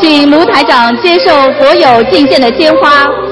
[0.00, 3.29] 请卢台长接受所有敬献的鲜花。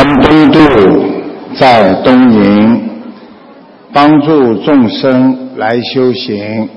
[0.00, 0.58] 法船东渡
[1.58, 2.80] 在东瀛，
[3.92, 6.70] 帮助众生来修行，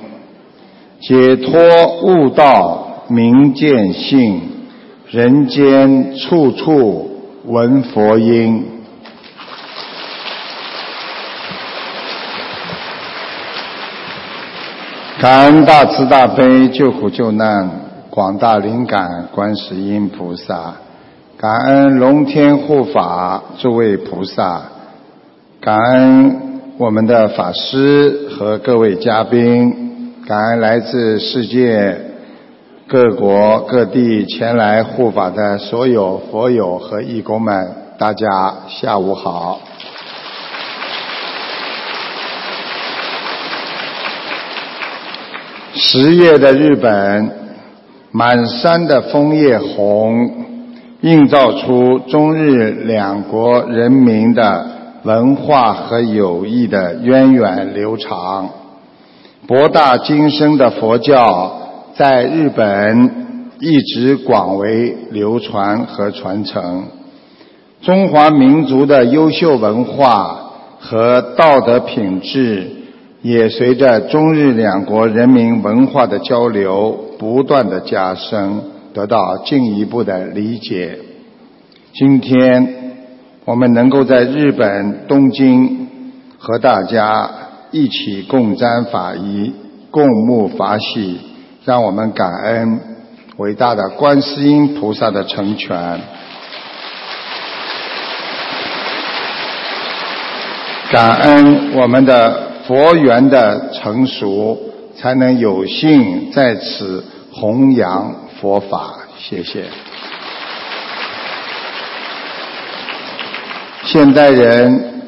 [1.00, 1.54] 解脱
[2.02, 4.42] 悟道明见性，
[5.10, 8.66] 人间处处闻佛音。
[15.22, 17.70] 感恩大慈大悲救苦救难
[18.10, 20.74] 广大灵感观世音菩萨，
[21.44, 24.62] 感恩龙天护法诸位菩萨，
[25.60, 32.00] 感恩我们的法师和各位嘉宾，感恩来自世界
[32.88, 38.28] 各国各地前来护法的所有佛友和义工们，大家
[38.70, 39.60] 下午好。
[45.74, 47.30] 十月的日本，
[48.12, 50.43] 满山的枫叶红，
[51.04, 54.66] 映照出中日两国人民的
[55.04, 58.50] 文化和友谊的源远流长。
[59.46, 61.60] 博大精深的佛教
[61.96, 66.86] 在日本一直广为流传和传承。
[67.82, 72.84] 中华民族的优秀文化和道德品质。
[73.24, 78.62] 也随着中日两国人民文化的交流不断的加深，
[78.94, 81.00] 得到进一步的理解。
[81.94, 82.96] 今天
[83.46, 85.88] 我们能够在日本东京
[86.38, 87.30] 和大家
[87.72, 89.54] 一起共沾法仪、
[89.92, 91.20] 共沐法喜，
[91.66, 92.80] 让我们感恩
[93.38, 96.00] 伟大的观世音菩萨的成全，
[100.92, 102.54] 感恩我们的。
[102.66, 104.58] 佛缘的成熟，
[104.96, 107.04] 才能有幸在此
[107.34, 109.08] 弘扬佛法。
[109.18, 109.64] 谢谢。
[113.86, 115.02] 现代人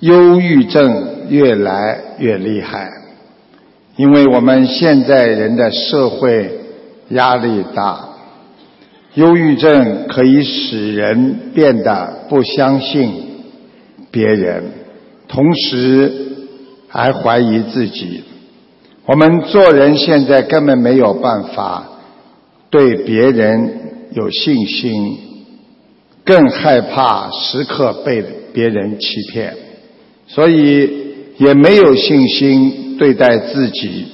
[0.00, 2.90] 忧郁症越来越厉害，
[3.94, 6.58] 因为我们现在人的社会
[7.10, 8.08] 压力大，
[9.14, 13.44] 忧郁症可以使人变得不相信
[14.10, 14.64] 别人。
[15.28, 16.10] 同时
[16.88, 18.24] 还怀疑自己，
[19.08, 21.82] 我们做人现在根本没有办法
[22.68, 25.18] 对别人有信心，
[26.26, 28.22] 更害怕时刻被
[28.52, 29.56] 别人欺骗，
[30.26, 30.90] 所以
[31.38, 34.08] 也没有信心对待自己，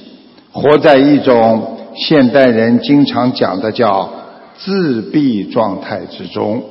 [0.53, 4.09] 活在一种现代人经常讲的叫
[4.57, 6.63] 自闭状态之中。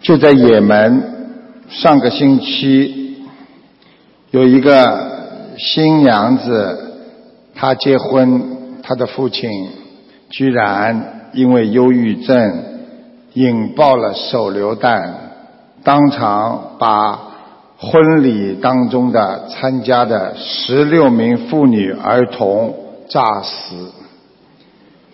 [0.00, 1.02] 就在也门，
[1.68, 3.16] 上个星期
[4.30, 5.11] 有一个
[5.64, 6.92] 新娘子，
[7.54, 9.48] 她结婚，她的父亲
[10.28, 12.64] 居然因为忧郁症
[13.34, 15.14] 引爆了手榴弹，
[15.84, 17.16] 当场把
[17.78, 22.74] 婚礼当中的参加的十六名妇女儿童
[23.08, 23.92] 炸死。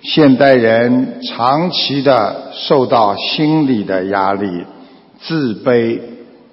[0.01, 4.65] 现代人长期的受到心理的压力。
[5.21, 6.01] 自卑、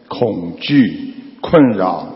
[0.07, 2.07] 恐惧、困扰，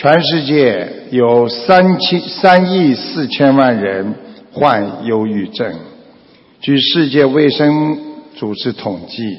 [0.00, 4.14] 全世界有三千三亿四千万人
[4.52, 5.74] 患忧郁症。
[6.60, 7.98] 据世界卫生
[8.36, 9.38] 组织统计，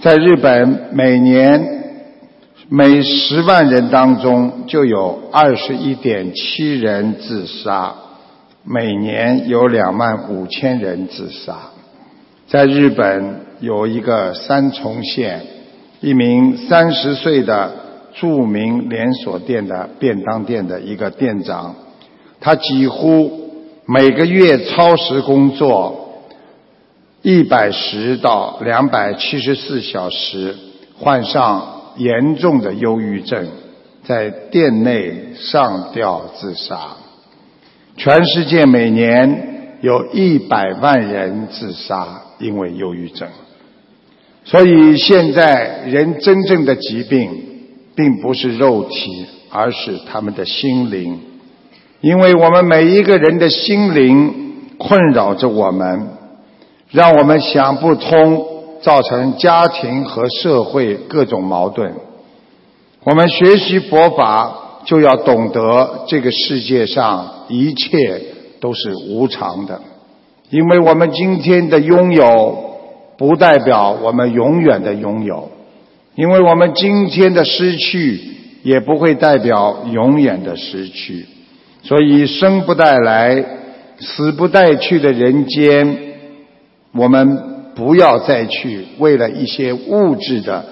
[0.00, 1.62] 在日本每年
[2.70, 7.94] 每十万人当中就有二十一点七人自杀，
[8.64, 11.58] 每年有两万五千人自杀。
[12.48, 15.42] 在日本有一个三重县，
[16.00, 17.70] 一名三十岁的
[18.20, 21.74] 著名连锁店的便当店的一个店长，
[22.40, 23.52] 他几乎
[23.86, 26.24] 每个月超时工作
[27.22, 30.56] 一百十到两百七十四小时，
[30.98, 33.46] 患上严重的忧郁症，
[34.04, 36.96] 在店内上吊自杀。
[37.96, 42.22] 全世界每年有一百万人自杀。
[42.38, 43.26] 因为忧郁症，
[44.44, 47.45] 所以现在人真正的疾病，
[47.96, 51.18] 并不是肉体，而是他们的心灵。
[52.00, 56.08] 因为我们每一个人的心灵困扰着我们，
[56.90, 58.46] 让我们想不通，
[58.82, 61.94] 造成家庭和社会各种矛盾。
[63.02, 68.22] 我们学习佛法，就要懂得这个世界上一切
[68.60, 69.80] 都是无常的。
[70.50, 72.56] 因为我们今天的拥有，
[73.16, 75.48] 不代表我们永远的拥有；
[76.16, 78.20] 因为我们今天的失去，
[78.62, 81.26] 也不会代表永远的失去。
[81.82, 83.44] 所以，生不带来，
[84.00, 85.98] 死不带去的人间，
[86.92, 87.38] 我们
[87.74, 90.64] 不要再去为了一些物质的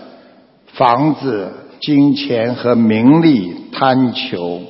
[0.73, 4.63] 房子、金钱和名利贪求。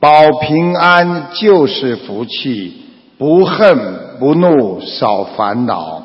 [0.00, 0.10] 保
[0.40, 2.80] 平安就是福气。
[3.16, 6.02] 不恨不怒少烦恼，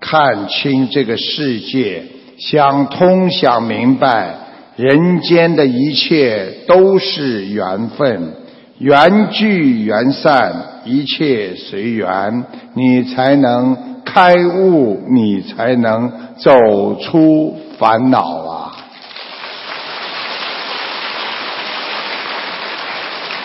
[0.00, 2.02] 看清这个世界，
[2.38, 4.34] 想通想明白，
[4.76, 8.34] 人间的一切都是缘分，
[8.78, 10.52] 缘聚缘散，
[10.84, 12.44] 一切随缘，
[12.74, 18.72] 你才能开悟，你才能走出烦恼啊！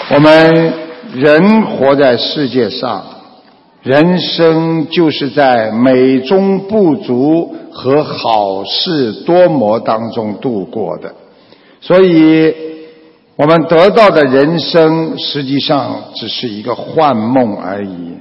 [0.10, 0.82] 我们。
[1.14, 3.04] 人活在世界上，
[3.84, 11.16] 人生就是在美中不足和好事多磨当中度过的。
[11.82, 12.54] 所以，
[13.36, 18.12] 我们得到的人生实际上只是一个幻梦而已。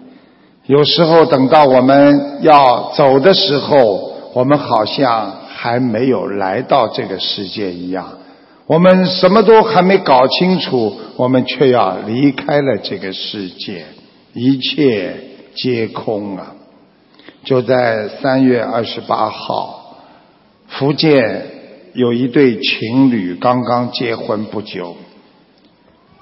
[0.67, 8.09] 有时候等到我们要走的时候，我们好像还没有来到这个世界一样。
[8.67, 13.84] 我们什么都还没搞清楚，我们却要离开了这个世界，
[14.32, 15.13] 一切
[15.55, 16.55] 皆空啊！
[17.45, 19.97] 就在三月二十八号，
[20.69, 21.47] 福建
[21.95, 24.97] 有一对情侣刚刚结婚不久，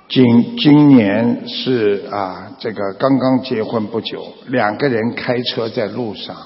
[0.09, 6.37] 今今年是啊，这个刚刚结婚不久，两个人开车在路上，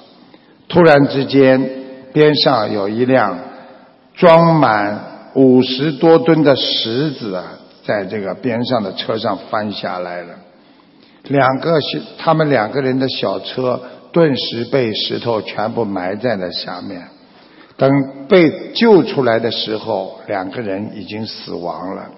[0.68, 1.70] 突然之间
[2.12, 3.38] 边上有一辆
[4.14, 5.12] 装满。
[5.34, 7.54] 五十多吨的石子啊，
[7.86, 10.34] 在这个边上的车上翻下来了，
[11.28, 13.80] 两个小，他们两个人的小车
[14.12, 17.08] 顿时被石头全部埋在了下面。
[17.76, 17.90] 等
[18.28, 22.10] 被救出来的时候，两个人已经死亡了。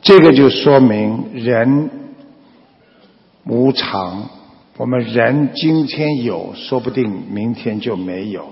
[0.00, 1.90] 这个就说明人
[3.46, 4.28] 无常，
[4.76, 8.46] 我们人今天有，说不定明天就没有。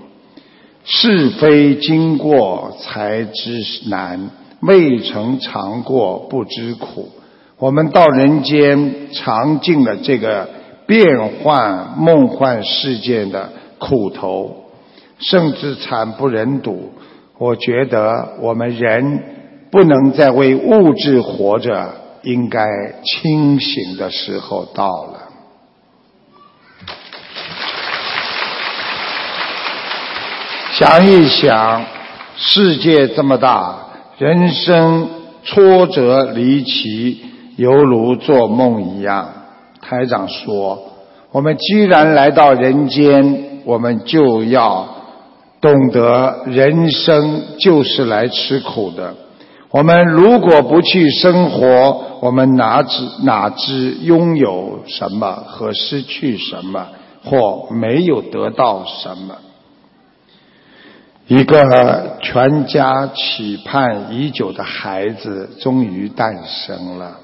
[0.83, 4.29] 是非经过才知难，
[4.59, 7.09] 未曾尝过不知苦。
[7.57, 10.49] 我们到人间尝尽了这个
[10.85, 14.65] 变幻梦幻世界的苦头，
[15.19, 16.91] 甚至惨不忍睹。
[17.37, 19.23] 我觉得我们人
[19.71, 21.93] 不能再为物质活着，
[22.23, 22.65] 应该
[23.03, 25.19] 清醒的时候到了。
[30.73, 31.85] 想一想，
[32.35, 33.77] 世界这么大，
[34.17, 35.09] 人生
[35.43, 37.23] 挫折离奇，
[37.55, 39.29] 犹如做梦一样。
[39.81, 40.79] 台长说
[41.31, 44.87] ：“我们既然来到人间，我们就要
[45.59, 49.13] 懂得人生就是来吃苦的。
[49.71, 56.87] 我们如果不去生活，我们哪知哪知拥有什么和失去什么，
[57.25, 59.35] 或没有得到什么？”
[61.27, 67.17] 一个全家期盼已久的孩子终于诞生了，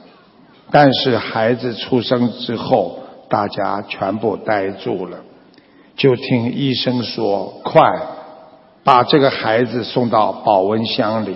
[0.71, 2.99] 但是孩子出生之后，
[3.29, 5.17] 大家全部呆住了。
[5.95, 7.81] 就听医生说：“快
[8.83, 11.35] 把这个孩子送到保温箱里。”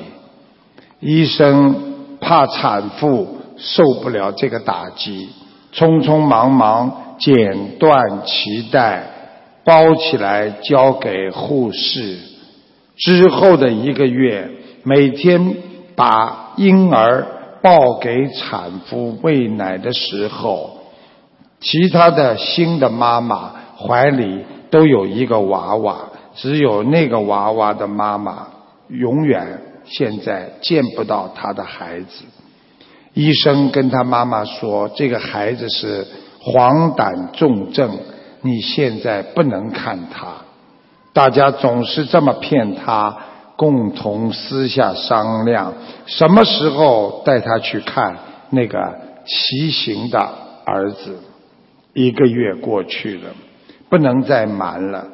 [1.01, 1.75] 医生
[2.21, 5.27] 怕产妇受不了这个打击，
[5.73, 9.03] 匆匆忙忙剪断脐带，
[9.65, 12.17] 包起来交给护士。
[12.95, 14.49] 之后的一个月，
[14.83, 15.55] 每天
[15.95, 17.27] 把婴儿
[17.63, 20.79] 抱给产妇喂奶的时候，
[21.61, 28.47] 其他的新的妈妈怀里都有一个娃娃，只有那个娃娃的妈妈
[28.89, 32.25] 永远现在见不到他的孩子。
[33.13, 36.05] 医生跟他妈妈说：“这个孩子是
[36.41, 37.97] 黄疸重症，
[38.41, 40.33] 你现在不能看他。”
[41.13, 43.15] 大家总是这么骗他，
[43.55, 45.73] 共同私下商量
[46.05, 48.17] 什么时候带他去看
[48.49, 48.77] 那个
[49.25, 50.19] 畸形的
[50.65, 51.19] 儿子。
[51.93, 53.29] 一个月过去了，
[53.89, 55.05] 不能再瞒了。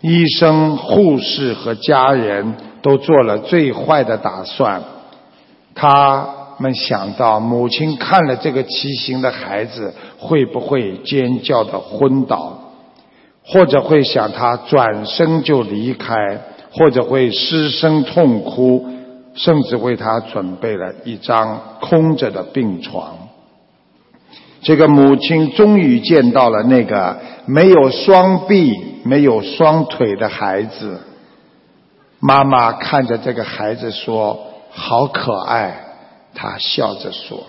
[0.00, 4.82] 医生、护士和家人都做了最坏的打算。
[5.74, 6.26] 他
[6.58, 12.58] 们想到母亲看了这个畸形的孩子，会不会尖叫的昏倒？
[13.44, 16.14] 或者会想他转身就离开，
[16.76, 18.86] 或者会失声痛哭，
[19.34, 23.16] 甚至为他准备了一张空着的病床。
[24.60, 31.00] 这个母亲终于见到了那个没有双臂、没有双腿的孩子。
[32.20, 34.38] 妈妈看着这个孩子说
[34.70, 35.82] ：“好可爱。”
[36.34, 37.44] 她笑着说：“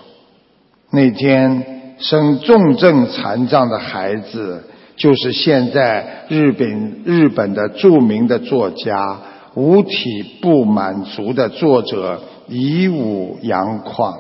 [0.92, 4.64] 那天生重症残障的孩子。”
[4.98, 9.18] 就是现在日本日本的著名的作家
[9.54, 14.18] 五体不满足的作者乙武洋匡，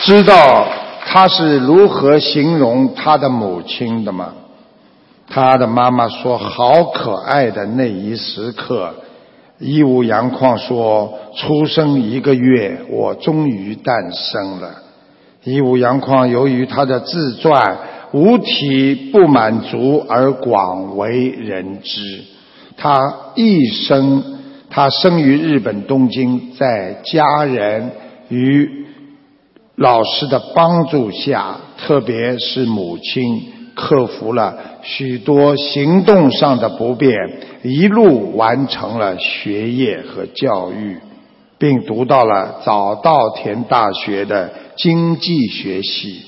[0.00, 0.66] 知道
[1.06, 4.34] 他是如何形容他的母亲的吗？
[5.28, 8.94] 他的妈妈说：“好可爱的那一时刻。”
[9.58, 14.82] 乙武洋匡说：“出生一个月，我终于诞生了。”
[15.44, 17.78] 一武阳匡由于他的自传
[18.12, 22.22] 无体不满足而广为人知。
[22.76, 22.96] 他
[23.36, 24.22] 一生，
[24.70, 27.90] 他生于日本东京，在家人
[28.28, 28.86] 与
[29.76, 33.42] 老师的帮助下，特别是母亲，
[33.74, 37.12] 克服了许多行动上的不便，
[37.62, 40.96] 一路完成了学业和教育。
[41.58, 46.22] 并读到了早稻田大学的经济学系。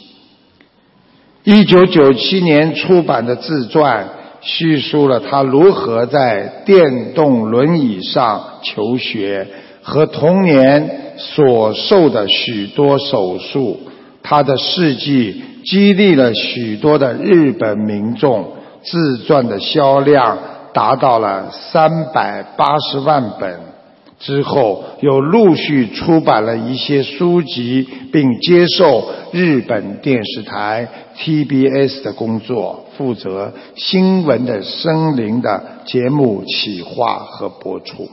[1.44, 4.08] 一九九七年出版的自传
[4.40, 9.46] 叙述了他如何在电动轮椅上求学
[9.82, 13.80] 和童年所受的许多手术。
[14.22, 18.56] 他的事迹激励了许多的日本民众。
[18.86, 20.38] 自传的销量
[20.72, 23.75] 达到了三百八十万本。
[24.18, 38.08] 之后又陆续出版了一些书籍，并接受日本电视台 TBS 的工作，负责新闻的声灵的节目企划和播出。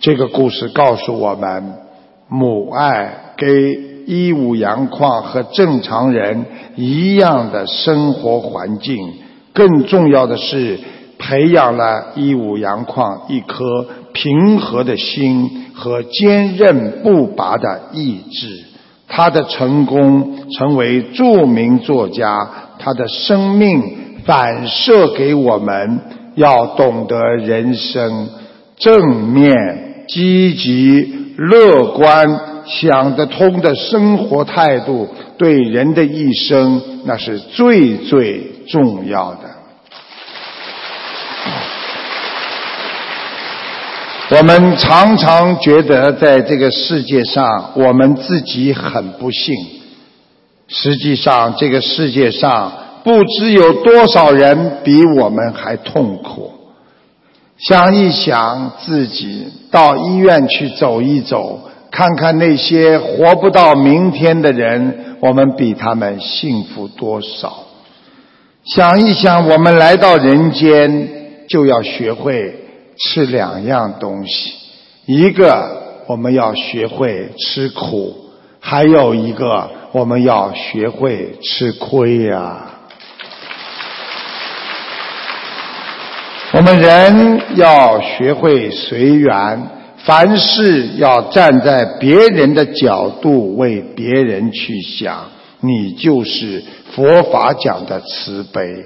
[0.00, 1.74] 这个故事告诉我们，
[2.28, 3.46] 母爱给
[4.06, 6.44] 一五阳矿和正常人
[6.74, 8.98] 一样的生活环境，
[9.52, 10.80] 更重要的是。
[11.20, 18.64] 培养了一五阳矿一颗平和的心和坚韧不拔的意志。
[19.06, 22.48] 他的成功成为著名作家，
[22.78, 23.82] 他的生命
[24.24, 26.00] 反射给我们
[26.36, 28.28] 要懂得人生
[28.78, 39.49] 正面、积极、乐观、想得通的生活态度，对人的一生那是最最重要的。
[44.32, 49.52] 我们常常觉得在这个世界上，我们自己很不幸。
[50.68, 52.72] 实际上，这个世界上
[53.02, 56.52] 不知有多少人比我们还痛苦。
[57.58, 67.64] 想一想自己，到医院去走一走，看看那些活不到明天的人，我们比他们幸福多少？
[68.64, 71.08] 想一想，我们来到人间
[71.48, 72.54] 就要学会
[73.02, 74.54] 吃两样东西，
[75.06, 78.14] 一个我们要学会吃苦，
[78.60, 82.66] 还有一个我们要学会吃亏呀。
[86.52, 95.28] 我们人要学会随缘，凡事要站在别人的角度为别人去想，
[95.60, 98.84] 你就是佛法讲的慈悲。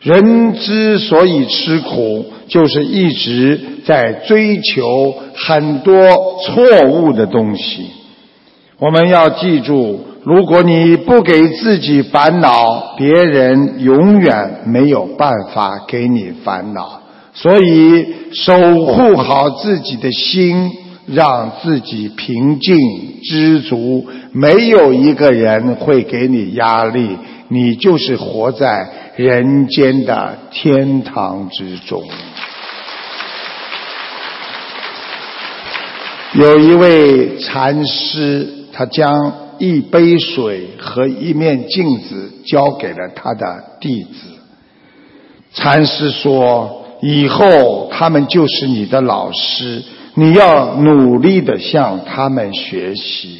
[0.00, 5.94] 人之所以吃苦，就是一直在追求很多
[6.42, 7.86] 错误的东西。
[8.78, 17.00] 我们要记住，如果你不给自己烦恼，别人永远没有办法给你烦恼。
[17.32, 20.70] 所以，守护好自己的心，
[21.06, 22.76] 让自己平静
[23.22, 24.06] 知足。
[24.32, 27.16] 没有一个人会给你压力，
[27.48, 32.02] 你就是活在人间的天堂之中。
[36.34, 44.10] 有一位禅师，他将一杯水和一面镜子交给了他的弟子。
[45.52, 46.76] 禅师说。
[47.02, 49.82] 以后他们就是你的老师，
[50.16, 53.38] 你要努力的向他们学习。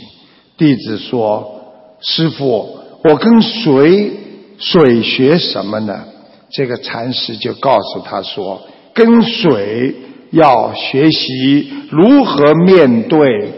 [0.56, 1.60] 弟子说
[2.00, 4.12] ：“师傅，我跟谁
[4.56, 6.04] 水学什么呢？”
[6.50, 8.62] 这个禅师就告诉他说
[8.94, 9.94] ：“跟水
[10.30, 13.52] 要学习如何面对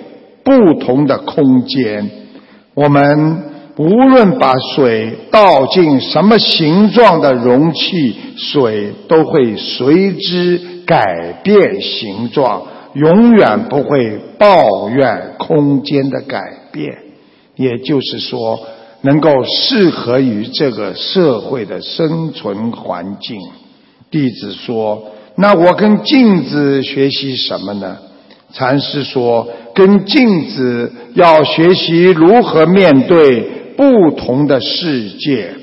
[0.45, 2.11] 不同的空间。
[2.75, 16.99] 我们。”无论把水倒进什么形状的容器，水都会随之改变形状，永远不会抱怨空间的改变。
[17.57, 18.61] 也就是说，
[19.00, 23.41] 能够适合于这个社会的生存环境。
[24.11, 25.02] 弟子说
[25.36, 27.97] ：“那我跟镜子学习什么呢？”
[28.52, 35.54] 禅师说：“跟镜子要学习如何面对。”不同的世界，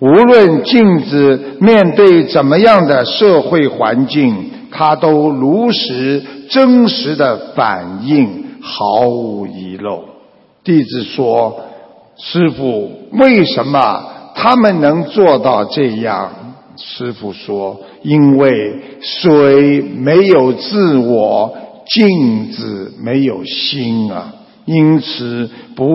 [0.00, 10.02] 无论镜子面对怎么样的社会环境，它都如实真实的反映，毫无遗漏。
[10.64, 11.60] 弟子说
[12.16, 14.02] ：“师傅，为什么
[14.34, 16.32] 他们能做到这样？”
[16.76, 21.54] 师傅说：“因为水没有自我，
[21.86, 25.86] 镜子没有心啊。”因此，不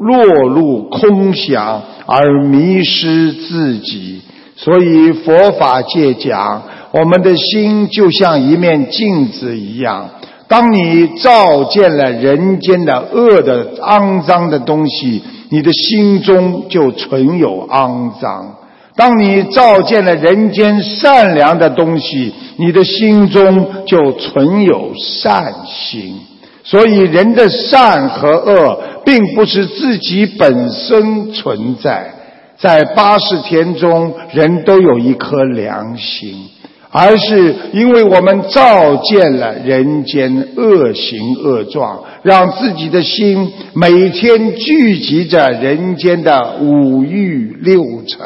[0.00, 4.22] 落入空想而迷失自己。
[4.56, 10.08] 所以佛法界讲，我们的心就像一面镜子一样。
[10.48, 18.54] 当你照见了人间的恶的肮脏的东西，你的心中就存有肮脏；
[18.94, 26.20] 当你照见了人间善良的东西，你的心中就存有善心。
[26.64, 32.12] 所以，人的善和恶，并不是自己本身存在，
[32.56, 36.48] 在八十天中，人都有一颗良心，
[36.90, 48.20] 而是因为我们照见了人间恶行恶状，让自己的心每天聚集着人间的五欲六尘。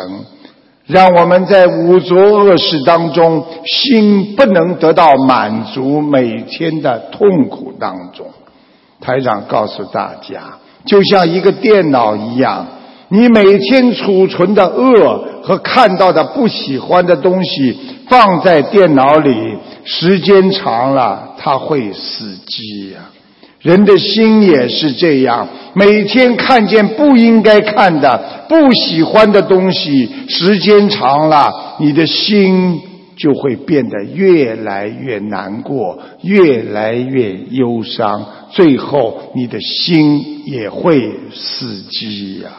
[0.86, 8.26] 让我们在五浊恶世当中，心不能得到满足，每天的痛苦当中。
[9.00, 12.66] 台长告诉大家，就像一个电脑一样，
[13.08, 23.00] 你每天储存的恶和看到的不喜欢的东西放在电脑里，时间长了，它会死机呀。
[23.62, 32.80] 人的心也是这样，每天看见不应该看的、不喜欢的东西，时间长了，你的心
[33.16, 42.50] 就会变得越来越难过，越来越忧伤，最后你的心也会死机呀。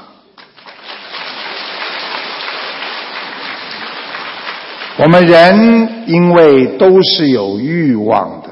[4.98, 8.50] 我们人因为都是有欲望的，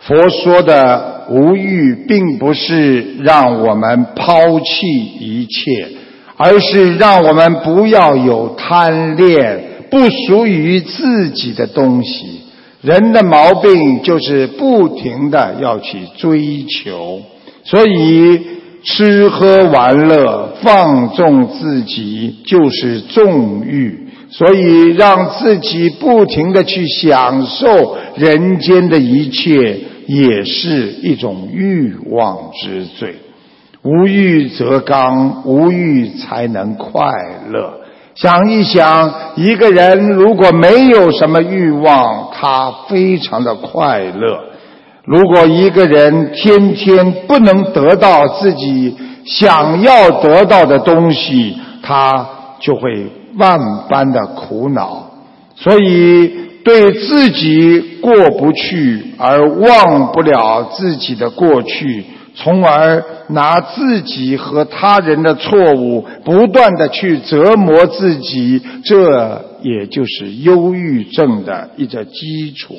[0.00, 1.15] 佛说的。
[1.30, 4.86] 无欲并不是让我们抛弃
[5.20, 5.88] 一切，
[6.36, 9.60] 而是让我们不要有贪恋
[9.90, 12.42] 不属于自己的东西。
[12.82, 17.20] 人的毛病就是不停的要去追求，
[17.64, 18.40] 所以
[18.84, 24.04] 吃喝玩乐放纵自己就是纵欲。
[24.28, 33.16] 所以让自己不停的去享受人间的一切，也是一种欲望之罪。
[33.82, 37.04] 无欲则刚，无欲才能快
[37.50, 37.80] 乐。
[38.14, 44.38] 想一想，一个人如果没有什么欲望，他非常的快乐；
[45.04, 52.26] 如果一个人天天不能得到自己想要得到的东西，他
[52.58, 55.10] 就会万般的苦恼。
[55.54, 56.32] 所以，
[56.66, 62.04] 对自己过不去，而忘不了自己的过去。
[62.34, 72.74] 从而拿自己和他人的错误不断的去折磨自己，这也就是忧郁症的一个基础。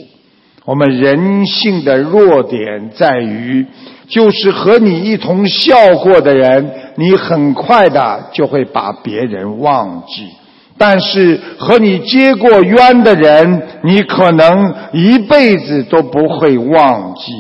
[0.66, 3.66] 我们人性的弱点在于，
[4.10, 10.26] 就是和你一同笑过的人，你很快的就会把别人忘记；
[10.78, 17.32] 但是和你结过冤的人，你可能一辈子都不会忘记。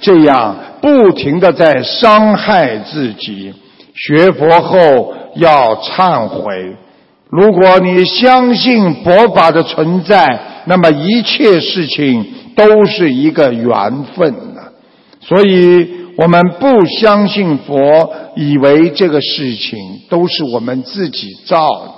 [0.00, 0.56] 这样。
[0.84, 3.54] 不停的在伤害自己，
[3.94, 6.76] 学佛后要忏悔。
[7.30, 12.22] 如果你相信佛法的存在，那么一切事情
[12.54, 14.74] 都是一个缘分的。
[15.22, 19.78] 所以我们不相信佛，以为这个事情
[20.10, 21.93] 都是我们自己造的。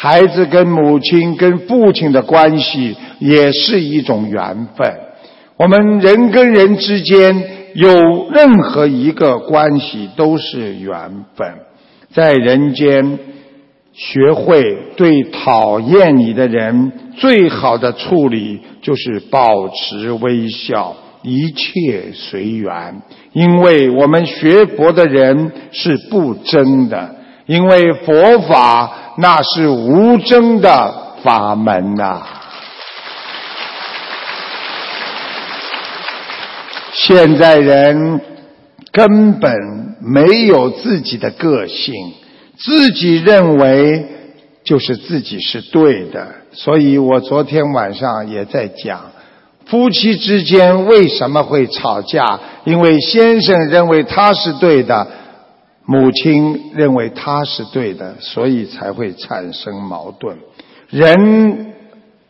[0.00, 4.86] 孩子跟母亲、跟父亲的关系也是一种缘分。
[5.56, 7.58] 我们人跟人之间。
[7.74, 11.46] 有任何一个关系都是缘分，
[12.12, 13.18] 在人间
[13.92, 14.60] 学会
[14.96, 23.02] 对讨厌你的人最好的处理就是保持微笑，一切随缘。
[23.32, 32.22] 因为我们学佛的人是不争的，因为佛法那是无争的法门呐。
[36.94, 38.20] 现在人
[38.92, 39.52] 根本
[40.00, 41.94] 没有自己的个性，
[42.56, 44.06] 自己认为
[44.62, 46.28] 就是自己是对的。
[46.52, 49.10] 所以我昨天晚上也在讲，
[49.66, 52.38] 夫妻之间为什么会吵架？
[52.64, 55.08] 因为先生认为他是对的，
[55.88, 60.36] 母亲认为他是对的，所以才会产生矛盾。
[60.90, 61.72] 人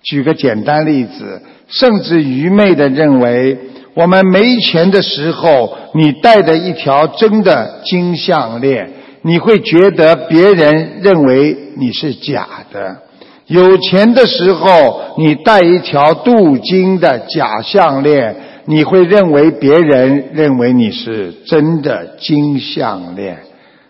[0.03, 3.59] 举个简单例子，甚至愚昧的认为。
[3.95, 8.93] 我们没钱的时候，你戴着一条真的金项链，
[9.23, 12.99] 你会觉得别人认为你是假的；
[13.49, 23.39] 有钱的时候，你戴一条镀金的假项链，你会认为别人认为你是真的金项链。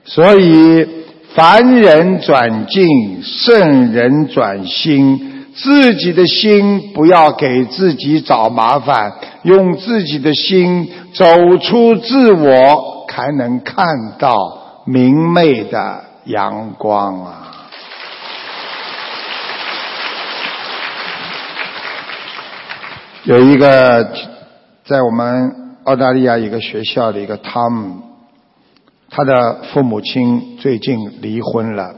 [0.08, 0.86] 所以，
[1.34, 5.34] 凡人转境，圣人转心。
[5.54, 11.24] 自己的心不要给自己找麻烦，用自己的心走
[11.58, 13.84] 出自我，才能看
[14.18, 17.44] 到明媚的阳光啊！
[23.24, 24.12] 有一个
[24.84, 27.96] 在我们澳大利亚一个学校的一个汤姆，
[29.18, 31.92] 他的父母亲最近离婚了，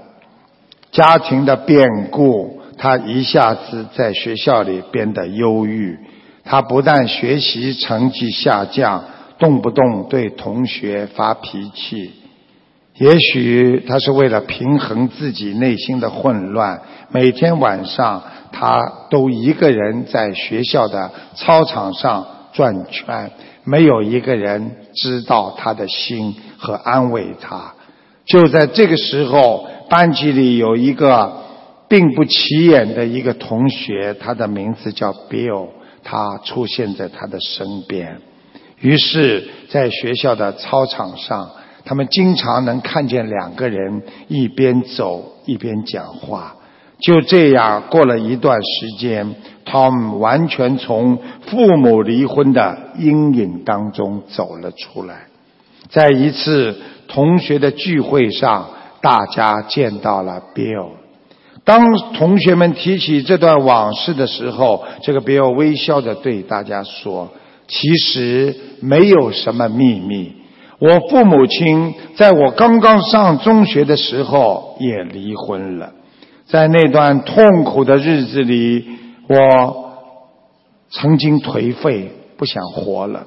[0.91, 2.63] 家庭的变故。
[2.79, 5.99] 他一下子在学校里变得忧郁，
[6.45, 9.05] 他不但学习成绩下降，
[9.39, 12.11] 动不动对同学发脾气。
[12.97, 16.81] 也许他是为了平衡自己内心的混乱，
[17.11, 18.81] 每天晚上他
[19.11, 23.31] 都一个人在学校的操场上转圈，
[23.65, 27.73] 没有一个人知道他的心和安慰他。
[28.25, 31.41] 就在这个时候，班级里有一个。
[31.91, 35.71] 并不起眼的一个同学，他的名字叫 Bill，
[36.05, 38.21] 他出现在他的身边。
[38.79, 41.51] 于是，在学校的操场上，
[41.85, 46.55] 他们经常能看见两个人一边走一边讲话。
[47.01, 49.35] 就这样过了一段时间
[49.67, 51.19] ，Tom 完全从
[51.49, 55.30] 父母离婚的阴影当中走了出来。
[55.91, 56.77] 在一次
[57.09, 58.69] 同学的聚会上，
[59.03, 60.91] 大家见到了 Bill。
[61.65, 67.29] 当同学们提起这段往事的时候，这个比尔微笑着对大家说
[67.69, 70.33] ：“其实没有什么秘密。
[70.79, 75.93] 我父母亲在我刚刚上中学的时候也离婚了。
[76.47, 78.85] 在那段痛苦的日子里，
[79.29, 79.93] 我
[80.91, 83.27] 曾经颓废，不想活了。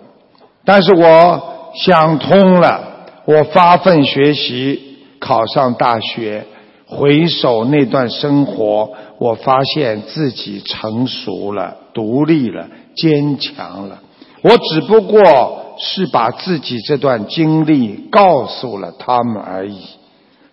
[0.65, 2.81] 但是我想通了，
[3.25, 6.45] 我发奋学习，考上大学。”
[6.85, 13.97] 回首那段生活，我发现自己成熟了、独立了、坚强了。
[14.43, 19.79] 我只不过是把自己这段经历告诉了他们而已。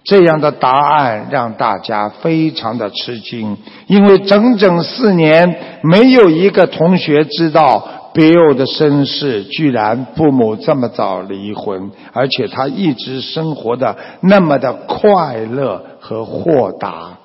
[0.03, 17.19] 这样的答案让大家非常的吃惊，因为整整四年没有一个同学知道比尔的身世，居然父母这么早离婚，而且他一直生活的那么的快乐和豁达。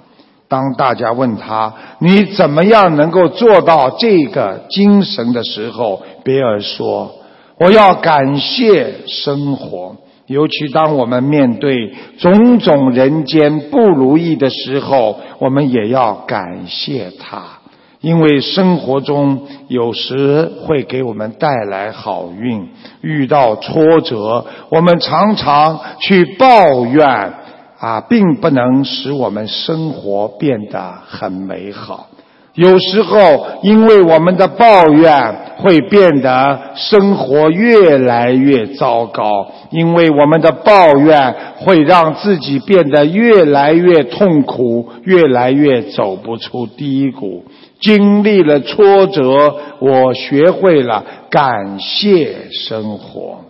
[0.48, 7.12] 当大家问他你怎么样能够做到这个精神的时候，比尔说
[7.60, 9.96] ：“我要感谢生活。”
[10.28, 17.44] 尤其当我们面对种种人间不如意的时候，我们也要感谢他，
[18.06, 22.70] 因为生活中有时会给我们带来好运。
[23.02, 27.34] 遇到挫折，我们常常去抱怨，
[27.80, 32.06] 啊，并不能使我们生活变得很美好。
[32.54, 33.18] 有时候，
[33.64, 39.24] 因为我们的抱怨，会变得生活越来越糟糕；
[39.72, 47.44] 因为我们的抱怨，会让自己变得越来越痛苦，越来越走不出低谷。
[47.86, 53.42] 经历了挫折，我学会了感谢生活，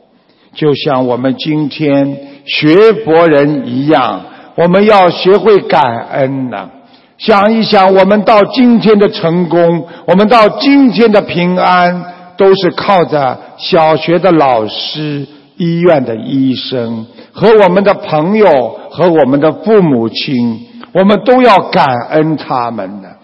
[0.54, 4.21] 就像我们今天学佛人一样，
[4.58, 6.69] 我们要学会感恩呢。
[7.17, 12.04] 想一想，我们到今天的成功，我们到今天的平安，
[12.36, 20.60] 都是靠着小学的老师、医院的医生和我们的朋友和我们的父母亲，
[20.93, 23.14] 我们都要感恩他们的。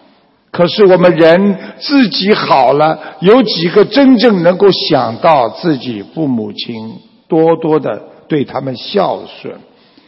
[0.52, 6.94] 可是我们人自己好了，有几个真正能够想到自己父母亲，
[7.28, 9.56] 多多的对他们孝顺？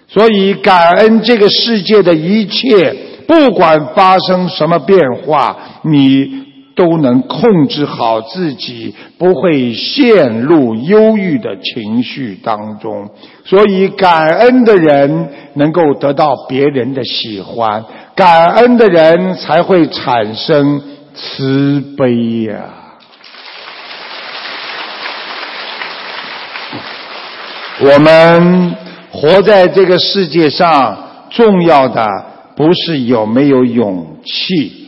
[0.07, 2.95] 所以感恩这个世界的一切。
[3.25, 6.42] 不管发生什么变化，你
[6.75, 13.09] 都能控制好自己，不会陷入忧郁的情绪当中。
[13.45, 17.83] 所以，感恩的人能够得到别人的喜欢，
[18.15, 20.81] 感恩的人才会产生
[21.13, 22.55] 慈悲呀。
[27.81, 28.75] 我们
[29.11, 30.97] 活在这个世界上，
[31.29, 32.05] 重要的。
[32.55, 34.82] 不是有没有勇气？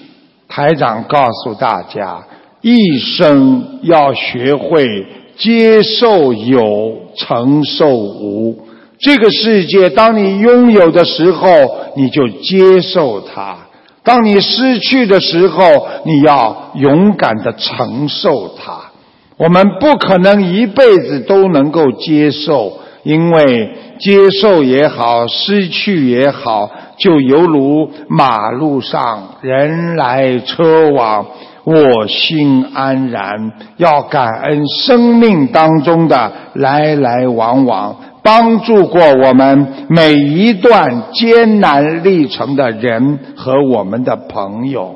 [0.47, 2.23] 台长告诉大家，
[2.62, 5.05] 一生要学会
[5.38, 8.67] 接受有，承受无。
[8.97, 11.49] 这个世界，当你拥有的时候，
[11.97, 13.58] 你就接受它；
[14.03, 15.63] 当你失去的时候，
[16.05, 18.91] 你要勇敢的承受它。
[19.38, 26.71] 我们不可能一辈子都能够接受，因为接受也好，失去也好。
[26.97, 31.25] 就犹如马路上人来车往，
[31.63, 33.51] 我心安然。
[33.77, 44.95] 要感恩生命当中的来来往往，帮助过我们每一段艰难历程的人和我们的朋友。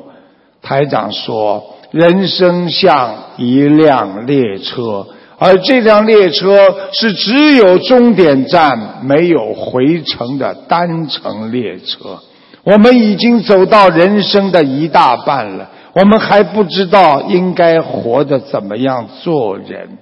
[0.62, 5.06] 台长说，人生像一辆列车。
[5.42, 6.54] 而这辆列车
[6.92, 12.18] 是只有终点站没有回程的单程列车。
[12.62, 19.96] 我们已经走到人生的一大半了，我们还不知道应该活得怎么样做人。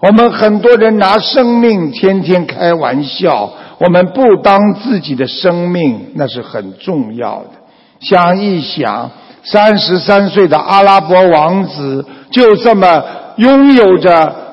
[0.00, 7.50] 我们很多人拿生命天天开玩笑，我们不当自己的生命那是很重要的。
[7.98, 9.10] 想一想，
[9.42, 13.02] 三十三岁的阿拉伯王子就这么
[13.38, 14.44] 拥有着。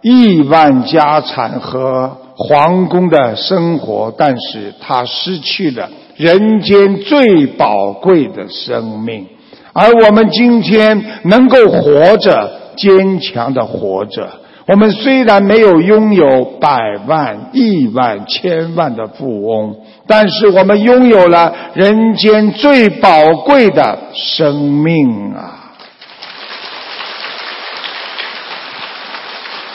[0.00, 9.26] 亿万家产和皇宫的生活，但是他失去了人间最宝贵的生命。
[9.72, 14.28] 而我们今天能够活着，坚强的活着。
[14.66, 19.74] 我们虽然没有拥有百万、亿万、千万的富翁，
[20.06, 25.67] 但是我们拥有了人间最宝贵的生命啊！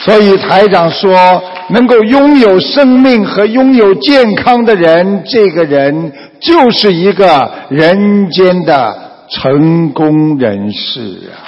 [0.04, 8.94] 所以台长说，能够拥有生命和拥有健康的人，这个人就是一个人间的
[9.30, 11.40] 成功人士啊！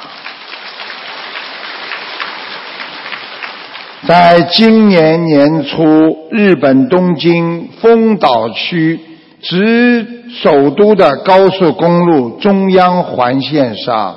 [4.08, 8.98] 在今年年初，日本东京丰岛区
[9.42, 10.06] 直
[10.42, 14.16] 首都的高速公路中央环线上。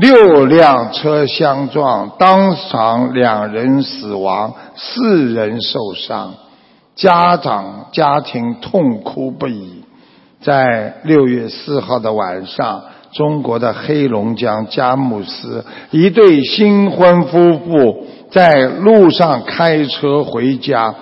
[0.00, 6.34] 六辆车相撞，当场两人死亡，四人受伤，
[6.94, 9.82] 家长家庭痛哭不已。
[10.40, 12.82] 在六月四号的晚上，
[13.12, 20.94] 中国的黑龙江佳木斯一对新婚夫妇在路上开车回家，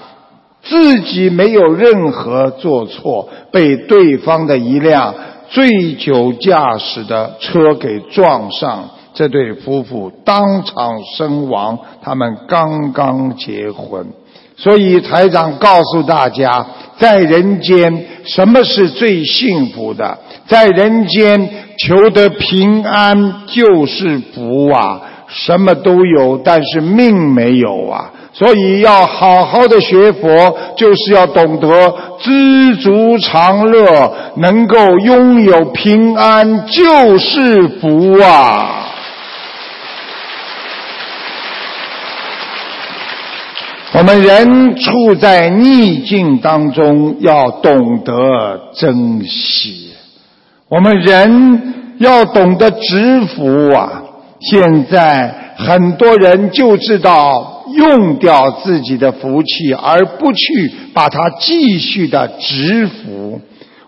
[0.62, 5.14] 自己没有任何做错，被对方的一辆
[5.50, 8.90] 醉酒驾驶的车给撞上。
[9.14, 14.06] 这对夫妇当场身亡，他们刚刚结婚，
[14.58, 16.66] 所以台长告诉大家，
[16.98, 20.18] 在人间什么是最幸福的？
[20.46, 25.00] 在人间求得平安就是福啊！
[25.28, 28.12] 什么都有，但是命没有啊！
[28.38, 30.28] 所以要好好的学佛，
[30.76, 31.68] 就是要懂得
[32.18, 38.82] 知足常乐，能够拥有平安就是福啊！
[43.94, 48.12] 我们人处在逆境当中，要懂得
[48.74, 49.94] 珍惜。
[50.68, 54.02] 我们人要懂得知福啊！
[54.40, 63.40] 现在很多人就知道用掉自己的福气，而不去把它继续的植福。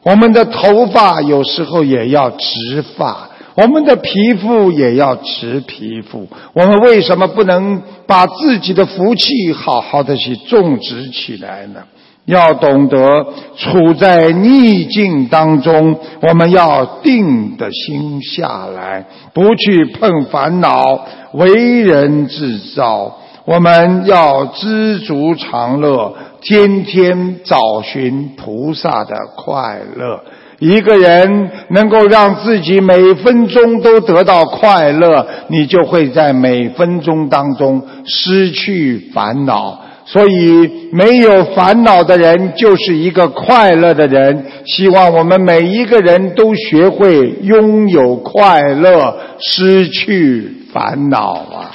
[0.02, 3.30] 我们的头发有时候也要植发。
[3.54, 11.80] 我们的皮肤也要植皮肤，我们为什么不能把自己的福气好好的去种植起来呢？
[12.24, 23.18] 要懂得处在逆境当中，我们要定的心下来，不去碰烦恼，为人自招。
[23.48, 30.20] 我们要知足常乐，天天找寻菩萨的快乐。
[30.58, 39.80] 一个人能够让自己每分钟都得到快乐，你就会在每分钟当中失去烦恼。
[40.04, 44.44] 所以，没有烦恼的人就是一个快乐的人。
[44.66, 51.72] 希望我们每一个人都学会拥有快乐，失去烦恼啊！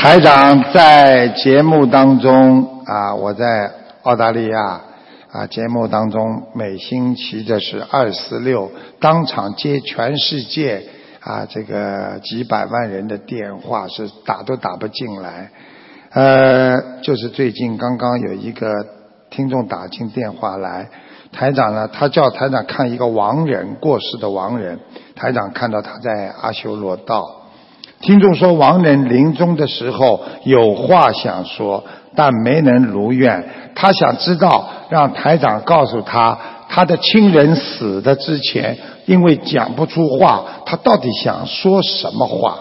[0.00, 3.72] 台长在节目当中啊，我在。
[4.04, 4.80] 澳大利亚
[5.32, 10.84] 啊，节目当中每星期的是二四六，当场接全世界
[11.20, 15.50] 啊这个几百万人的电话，是打都打不进来。
[16.12, 18.72] 呃，就是最近刚刚有一个
[19.28, 20.88] 听众打进电话来，
[21.32, 24.78] 台长呢，他叫台长看一个亡人过世的亡人，
[25.16, 27.42] 台长看到他在阿修罗道。
[28.00, 31.84] 听众说亡人临终的时候有话想说。
[32.16, 36.36] 但没能如愿，他想知道，让台长告诉他，
[36.68, 42.58] 他的亲人死的之前，因为讲不出话，他到底想说什么话？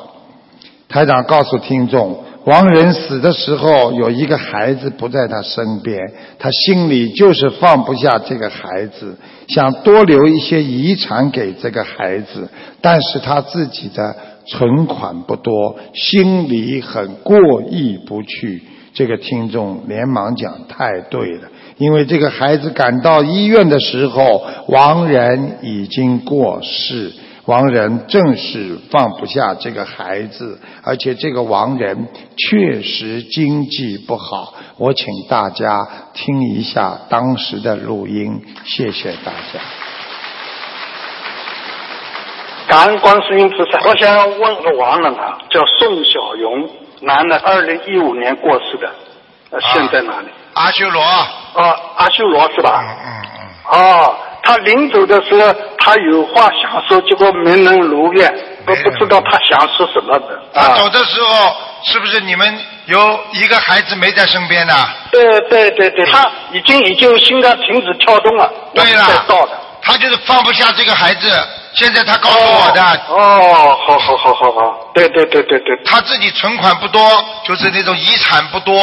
[0.88, 5.98] 台长告诉听众，亡人死的时候有一个孩子不在他身边，
[6.38, 12.48] 他心里就是放不下这个孩子，想多留一些遗产给这个孩子，
[12.80, 14.16] 但是他自己的
[14.48, 18.64] 存款不多，心里很过意不去。
[18.94, 27.14] 这个听众连忙讲：“太对了，因为这个孩子赶到医院的时候，亡人已经过世，
[27.46, 34.56] 亡人正是放不下这个孩子，而且这个亡人确实经济不好。
[34.78, 39.87] 我请大家听一下当时的录音，谢谢大家。
[42.68, 46.70] 感恩观世音菩萨，我想问个亡人啊，叫宋小荣。
[47.00, 48.90] 男的，二零一五年过世的，
[49.52, 50.28] 呃，现在哪里？
[50.54, 51.02] 阿修罗。
[51.02, 52.84] 啊，阿修罗是吧？
[52.84, 53.80] 嗯嗯嗯。
[53.80, 58.28] 哦，他临走的时候，他有话想说，结果没能如愿，
[58.66, 60.42] 都不知道他想说什么的。
[60.54, 64.74] 他走的时候，是不是你们有一个孩子没在身边呢？
[65.12, 68.52] 对对对对，他已经已经心脏停止跳动了。
[68.74, 69.04] 对了。
[69.28, 69.52] 到的。
[69.88, 71.48] 他就是放不下这个孩子。
[71.74, 77.00] 现在他告诉我的哦，好好好好好，对对对对对，他自己存款不多，
[77.46, 78.76] 就是那种遗产不多，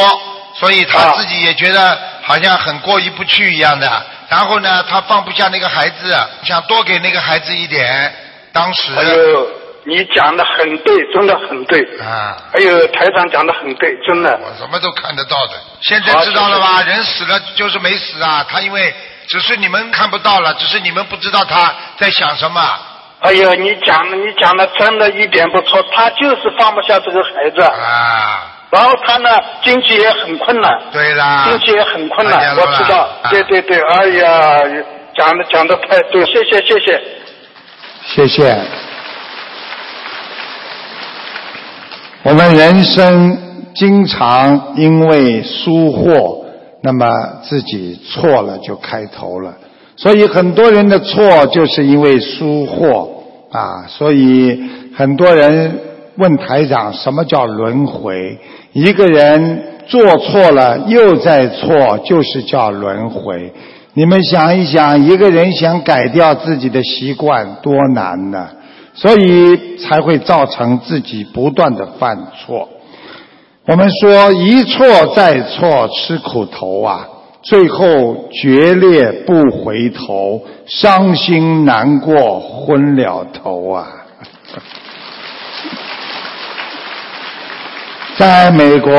[0.53, 4.05] 所以他自己也觉得好像很过意不去一样的。
[4.29, 8.15] 然后呢，他放不下那个孩子，想多给那个孩子一点。
[8.53, 9.47] 当时，哎呦，
[9.83, 12.37] 你讲的很对，真的很对啊！
[12.53, 14.39] 哎呦，台长讲的很对，真的。
[14.41, 15.53] 我什么都看得到的。
[15.81, 16.81] 现在知道了吧？
[16.83, 18.95] 人死了就是没死啊，他因为。
[19.27, 22.61] 只是你们看不到了，只是你们不知道他在想什么。
[23.21, 27.61] 哎呦，你讲的，你讲的真的一点不错，他就是放不下这个孩子。
[27.61, 28.51] 啊。
[28.69, 29.29] 然后他呢，
[29.63, 30.79] 经济也很困难。
[30.91, 31.45] 对啦。
[31.47, 33.07] 经济也很困难，我知道。
[33.31, 34.83] 对对对，哎呀，
[35.15, 37.01] 讲的讲的太对，谢谢谢谢。
[38.03, 38.61] 谢谢。
[42.23, 46.44] 我们人生经常因为疏忽。
[46.85, 47.07] 那么
[47.41, 49.55] 自己错了就开头了。
[49.97, 52.85] 所以很多人的错就是因为疏忽
[53.49, 54.61] 啊，所以
[54.95, 55.79] 很多人
[56.17, 58.37] 问台长什么叫轮回？
[58.73, 63.51] 一个人做错了又在错，就是叫轮回。
[63.95, 68.49] 你们想一想，一个人想改掉自己的习惯多难呢？
[68.93, 72.69] 所以才会造成自己不断的犯错。
[73.67, 74.85] 我们说一错
[75.15, 77.07] 再错，吃苦头啊！
[77.41, 83.87] 最后决裂不回头，伤心难过昏了头啊！
[88.17, 88.93] 在美国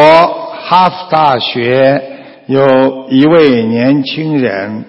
[0.64, 2.02] 哈佛大学
[2.46, 4.84] 有一位年轻人，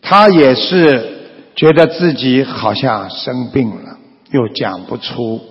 [0.00, 1.10] 他也是
[1.54, 3.98] 觉得自己好像生病了，
[4.30, 5.42] 又讲不出，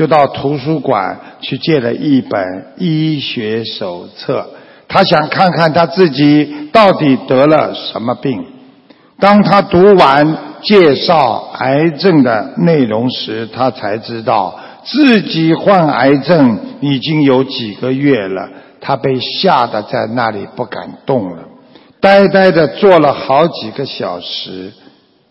[0.00, 2.42] 就到图书馆去借了一本
[2.78, 4.48] 医学手册。
[4.88, 8.42] 他想看看他自己到底得了什么病。
[9.18, 18.48] 当他读完介绍癌症的内容时，他才知道自己患癌症已经有几个月了。
[18.80, 21.42] 他被吓得在那里不敢动了，
[22.00, 24.72] 呆呆的坐了好几个小时。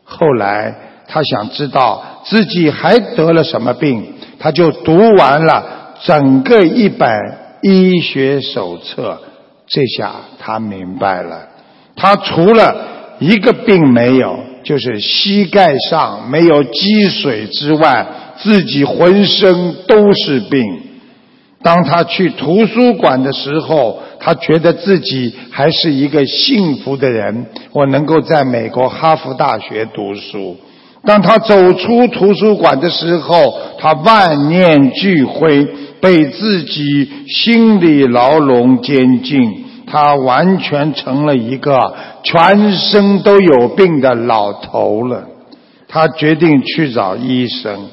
[0.03, 0.76] 后来
[1.07, 7.10] 他想知道自己还得了什么病，他就读完了整个一本
[7.62, 9.20] 医学手册。
[9.68, 11.48] 这下他明白了，
[11.96, 20.64] 他除了一个病没有，就是膝盖上没有积水之外，自己浑身都是病。
[21.62, 30.58] 当他去图书馆的时候，他觉得自己还是一个幸福的人，我能够在美国哈佛大学读书。
[31.06, 35.68] 当他走出图书馆的时候，他万念俱灰。
[36.02, 41.93] 被自己心理牢笼监禁，他完全成了一个
[42.24, 45.26] 全身都有病的老头了。
[45.89, 47.89] 他决定去找医生。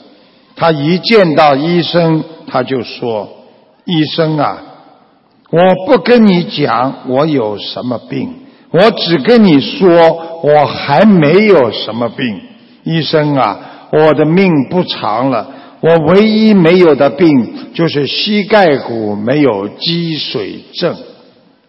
[0.55, 3.29] 他一见到医生，他就说
[3.87, 4.57] ：“医生啊，
[5.51, 8.33] 我不跟你讲我有什么病，
[8.71, 9.91] 我只跟你说
[10.45, 12.41] 我还没有什么病。
[12.87, 13.59] 医生啊，
[13.93, 17.29] 我的命不长了。”我唯一没有的病
[17.75, 20.97] 就是膝盖骨没有积水症。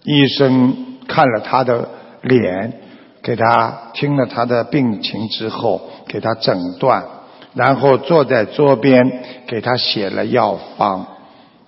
[0.05, 1.89] 医生看了他的
[2.22, 2.74] 脸，
[3.22, 7.03] 给他听了他的病情之后，给他诊断，
[7.53, 9.03] 然后坐在桌边
[9.45, 11.05] 给他写了药方，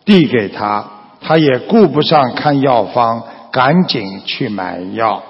[0.06, 0.90] 递给他，
[1.20, 3.22] 他也顾不上看药方，
[3.52, 5.22] 赶紧去买药。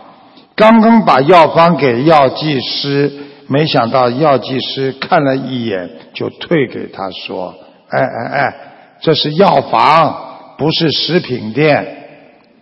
[0.55, 3.11] 刚刚把药方给药剂师。
[3.49, 7.55] 没想到药剂师看了一眼，就退给他说
[7.89, 8.53] ：“哎哎哎，
[9.01, 10.15] 这是药房，
[10.57, 11.97] 不是食品店。”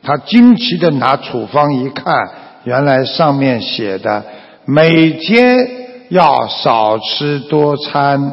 [0.01, 2.15] 他惊奇的拿处方一看，
[2.63, 4.23] 原来上面写的：
[4.63, 5.57] 每天
[6.07, 8.31] 要少吃多餐，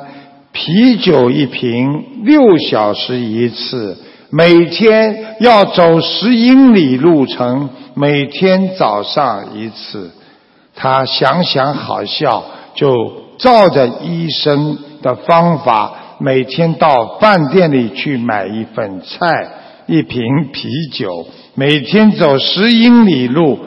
[0.53, 3.99] 啤酒一瓶，六小时一次，
[4.31, 10.13] 每天要走十英里路程，每天早上一次。
[10.77, 12.45] 他想想好笑，
[12.75, 12.93] 就
[13.39, 19.49] 照着医生的方法，每天到饭店里去买一份菜、
[19.87, 20.23] 一瓶
[20.53, 23.59] 啤酒，每天走十英里路，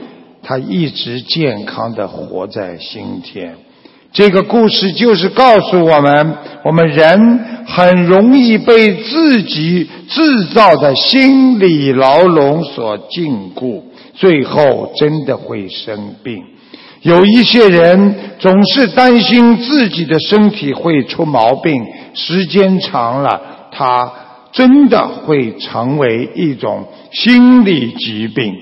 [0.44, 3.56] 他一直健康的活在今天。
[4.14, 13.82] 这个故事就是告诉我们：我们人很容易被自己制造的心理牢笼所禁锢，
[14.16, 16.44] 最后真的会生病。
[17.08, 21.74] 有一些人总是担心自己的身体会出毛病，
[22.14, 24.12] 时间长了，他
[24.52, 28.54] 真的会成为一种心理疾病。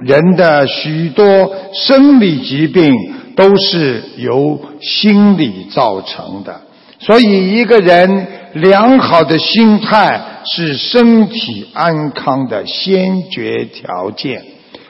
[0.00, 1.26] 人的许多
[1.72, 2.94] 生理疾病
[3.34, 6.60] 都是由心理造成的，
[7.00, 14.44] 所以一个人良好的心态是身体安康的先决条件。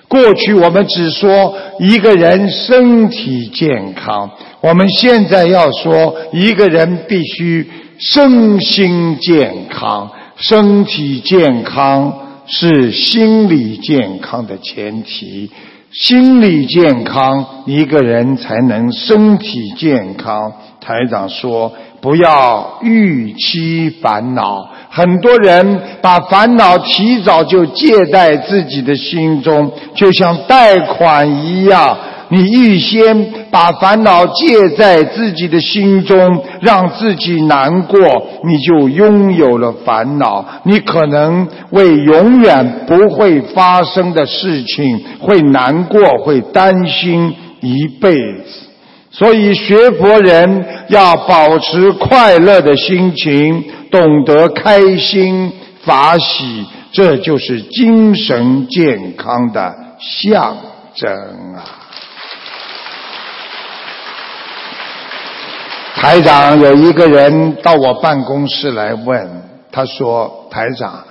[0.08, 4.30] 过去我们只说一个人身体健康，
[4.60, 10.10] 我们现在要说一个人必须身心健康。
[10.36, 12.12] 身体健康
[12.46, 15.50] 是心理健康的前提，
[15.90, 20.52] 心理健康一个人才能身体健康。
[20.80, 21.72] 台长说。
[21.98, 37.98] 不要预期烦恼，很多人把烦恼提早就借在自己的心中，就像贷款一样，你预先把烦恼借在自己的心中，让自己难过，
[38.44, 40.44] 你就拥有了烦恼。
[40.64, 48.66] 你可能为永远不会发生的事情会难过，会担心一辈子。
[49.10, 55.52] 所以学佛人要保持快乐的心情，懂得开心
[55.84, 60.56] 法喜，这就是精神健康的象
[60.94, 61.10] 征
[61.54, 61.85] 啊！
[65.96, 69.42] 台长有一个人到我办公室来问，
[69.72, 71.02] 他说：“台长，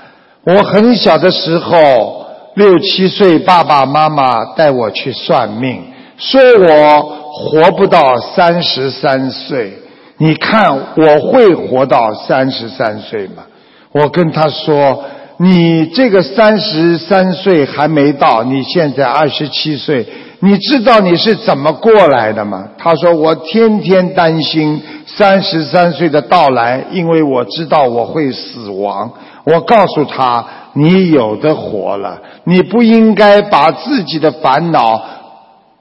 [0.46, 5.84] 我很小的时候，六七岁，爸爸妈妈带我去算命，
[6.18, 9.74] 说我。”活不到三十三岁，
[10.20, 13.44] 你看我会活到三十三岁吗？
[13.92, 15.04] 我跟他说
[15.36, 20.08] ：“你这个三十三岁还没到，你现在二十七岁，
[20.40, 29.12] 你知道你是怎么过来的吗？”他说：“我天天担心三十三岁的到来，因为我知道我会死亡。”
[29.46, 35.02] 我告诉他：“你有的活了，你不应该把自己的烦恼。”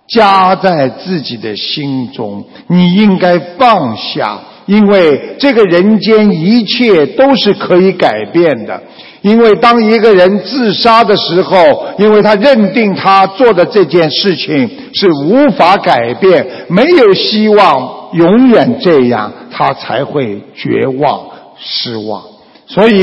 [0.07, 8.83] 加在自己的心中，你应该放下，因为这个人间一切都是可以改变的。
[9.25, 11.57] 因为当一个人自杀的时候，
[11.99, 21.21] 因为他认定他做的这件事情是无法改变，没有希望永远这样，他才会绝望、
[21.59, 22.23] 失望。
[22.69, 23.01] 所以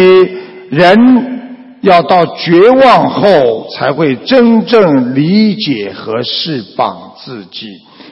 [0.69, 1.27] 人。
[1.83, 7.69] 要到绝望后，才会真正理解和释放自己。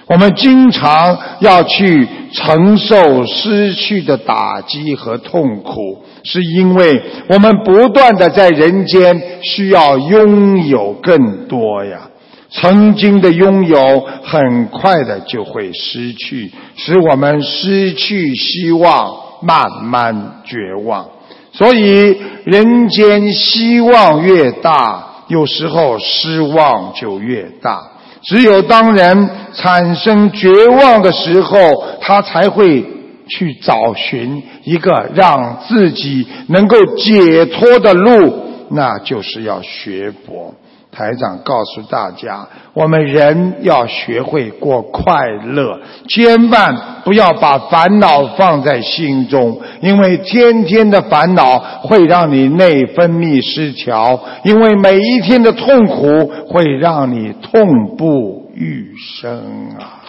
[0.09, 12.09] 我们经常要去承受失去的打击和痛苦，是因为我们不断的在人间需要拥有更多呀。
[12.49, 21.07] 曾经的拥有，很快的就会失去，使我们失去希望，慢慢绝望。
[21.51, 27.83] 所以，人间希望越大，有时候失望就越大。
[28.21, 31.57] 只有当人产生绝望的时候，
[32.01, 32.85] 他才会
[33.27, 38.33] 去找寻一个让自己能够解脱的路，
[38.71, 40.53] 那就是要学佛。
[40.99, 45.79] 台长告诉大家，我们人要学会过快乐，
[46.09, 46.75] 千万
[47.05, 60.03] 不要把烦恼放在心中，因为天天的烦恼会让你内分泌失调，因为每一天的痛苦会让你痛不欲生啊！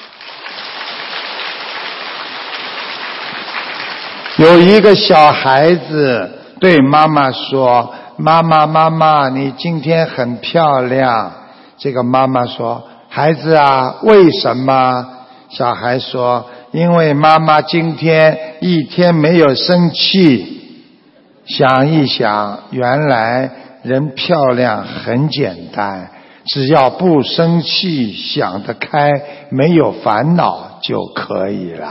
[4.38, 6.28] 有一个小孩子
[6.58, 7.94] 对妈妈说。
[8.20, 11.32] 妈妈，妈妈，你今天很漂亮。
[11.78, 15.06] 这个妈妈说：“孩子啊，为什么？”
[15.48, 20.58] 小孩说：“因为妈妈今天一天没有生气。”
[21.48, 23.50] 想一想，原来
[23.82, 26.10] 人漂亮很简单，
[26.44, 29.10] 只要不生气，想得开，
[29.48, 31.88] 没有烦恼就可以了。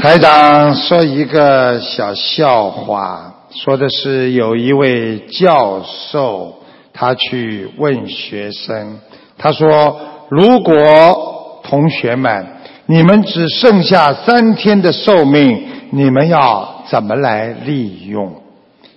[0.00, 6.54] 台长说一个小笑话，说的是有一位教授，
[6.92, 9.00] 他去问学生，
[9.36, 9.98] 他说
[10.30, 12.46] ：“如果同学们，
[12.86, 18.40] 你们只剩下三天的寿命，你们要怎么来利用？”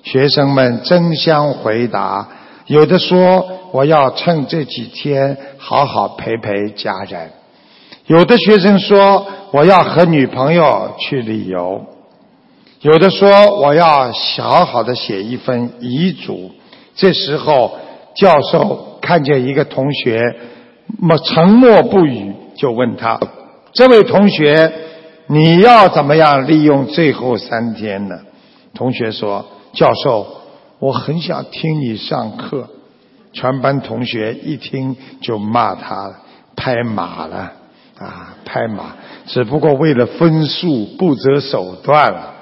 [0.05, 2.27] 学生们争相回答，
[2.67, 3.43] 有的说
[3.73, 7.31] ：“我要趁这几天好好陪陪家人。”
[8.11, 11.85] 有的学生说我要和女朋友去旅游，
[12.81, 16.51] 有的说我要好好的写一份遗嘱。
[16.93, 17.71] 这时候
[18.17, 20.21] 教授看见一个同学
[20.99, 23.17] 默沉默不语，就问他
[23.71, 24.73] ：“这位同学，
[25.27, 28.19] 你要怎么样利用最后三天呢？”
[28.75, 30.27] 同学说：“教授，
[30.79, 32.67] 我很想听你上课。”
[33.31, 36.13] 全班同学一听就骂他
[36.57, 37.53] 拍马了。
[38.01, 38.95] 啊，拍马，
[39.27, 42.33] 只不过为了分数不择手段了。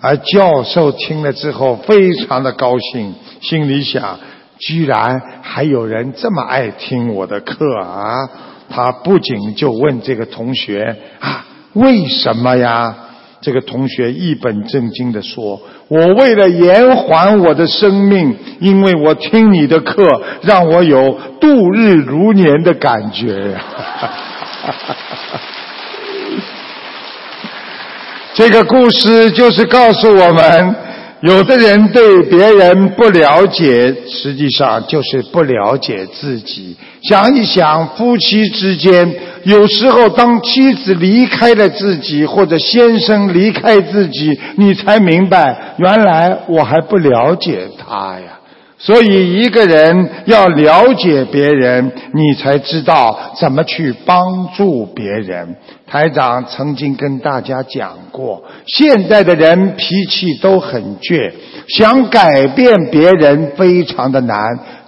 [0.00, 4.18] 而教授听了之后非常的高兴，心里想：
[4.58, 8.28] 居然还有人这么爱听我的课啊！
[8.70, 12.94] 他不仅就问这个同学啊，为什么呀？
[13.40, 23.60] 这个同学一本正经的说：“我为了延缓我的生命，因为我听你的课，让我有度日如年的感觉呀。”
[28.34, 30.76] 这个故事就是告诉我们，
[31.22, 36.76] 有的人对别人不了解，实际上就是不了解自己。
[37.02, 39.12] 想一想，夫妻之间，
[39.42, 48.37] 有时候当妻子离开了自己，或者先生离开自己，你才明白，原来我还不了解他呀。
[48.80, 55.56] 所以，一个人要了解别人，你才知道怎么去帮助别人。
[55.84, 61.32] 台长曾经跟大家讲过，现在的人脾气都很倔，
[61.66, 64.38] 想改变别人非常的难。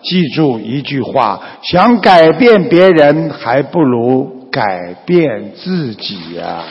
[0.03, 6.63] 记住一句话：想改变别人，还不如改变自己呀。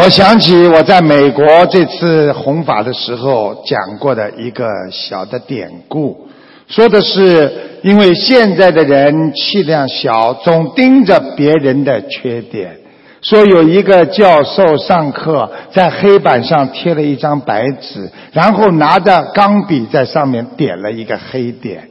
[0.00, 6.28] 我想起我在美国这次弘法的时候讲过的一个小的典故，
[6.68, 12.76] 说的是因为现在的人气量小，总盯着别人的缺点。
[13.22, 21.88] 说有一个教授上课，在黑板上贴了一张白纸，然后拿着钢笔在上面点了一个黑点。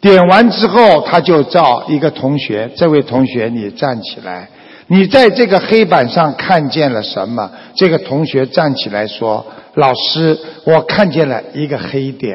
[0.00, 4.48] 点完之后，他就叫一个同学：“这位同学，你站起来。”
[4.90, 7.50] 你在这个黑板上看见了什么？
[7.74, 9.44] 这个同学站起来说
[9.76, 12.34] ：“老师，我看见了一个黑点。”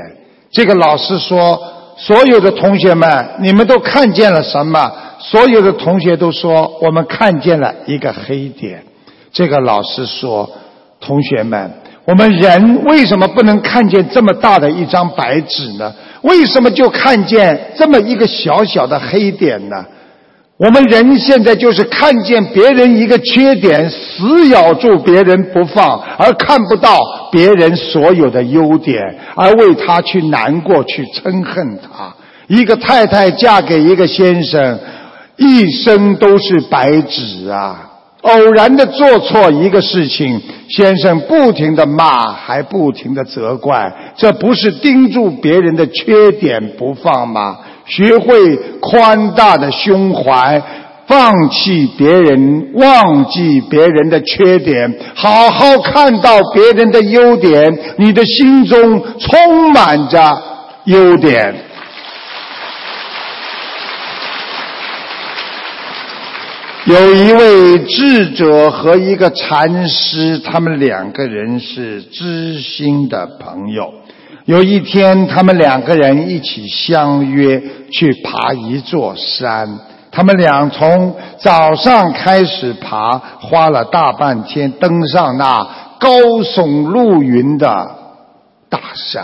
[0.51, 1.59] 这个老师说
[1.97, 8.83] ：“所有的同学们，你们都看见了什么？”所有的同学都说：“我们看见了一个黑点。”
[9.33, 10.47] 这个老师说
[11.01, 11.71] ：“同学们，
[12.05, 15.91] 我们人为什么不能看见这么大的一张白纸呢？
[16.21, 19.83] 为什么就看见这么一个小小的黑点呢？”
[20.63, 26.97] 我们人现在就是看见别人一个缺点，死咬住别人不放，而看不到
[27.33, 28.97] 别人所有的优点，
[29.35, 32.15] 而为他去难过、去憎恨他。
[32.47, 34.79] 一个太太嫁给一个先生，
[35.35, 37.89] 一生都是白纸啊！
[38.21, 47.57] 偶然的做错一个事情，先生不停的骂，还不停的责怪，这不是盯住别人的缺点不放吗？
[47.95, 50.59] 学会宽大的胸怀，
[51.05, 60.41] 放弃别人，忘记别人的缺点，好好看到别人的优点，你的心中充满着
[60.85, 61.53] 优点。
[66.85, 74.02] 有一位智者和一个禅师，他们两个人是知心的朋友。
[74.45, 79.79] 有一天，他们两个人一起相约去爬一座山。
[80.11, 85.65] 他们俩从早上开始爬，花了大半天登上那
[85.97, 86.09] 高
[86.43, 87.67] 耸入云的
[88.69, 89.23] 大山。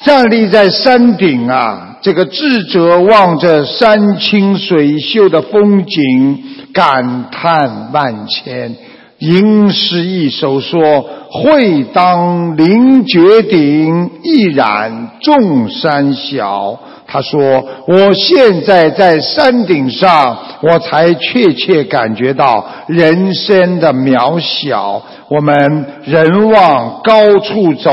[0.00, 8.76] 站立在山顶啊，这个智者望着山清水秀的风景，感叹万千。
[9.24, 11.02] 吟诗一首说
[11.32, 25.02] ：“会当凌绝顶，一览众山小。”他说：“我现在在山顶上，我才确切感觉到人生的渺小。
[25.30, 27.90] 我们人往高处走，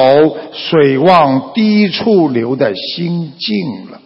[0.51, 4.01] 水往低处流的心境了。”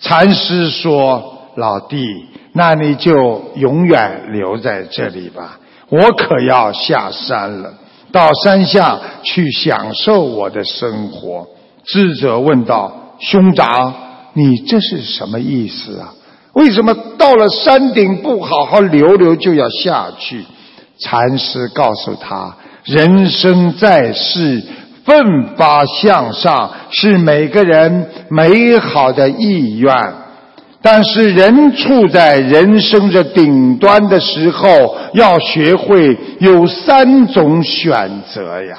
[0.00, 2.04] 禅师说：“老弟，
[2.52, 5.58] 那你就永远留在这里吧。”
[5.92, 7.74] 我可要下山了，
[8.10, 11.46] 到山下去享受我的生活。
[11.84, 12.90] 智者问道
[13.20, 13.94] ：“兄长，
[14.32, 16.14] 你这是什么意思啊？
[16.54, 20.46] 为什么到了山顶不好好留留就要下去？”
[20.98, 24.62] 禅师告诉他：“人生在世，
[25.04, 29.94] 奋发向上是每个人美好的意愿。”
[30.82, 38.76] 但是人处在人生的顶端的时候，要学会有三种选择呀。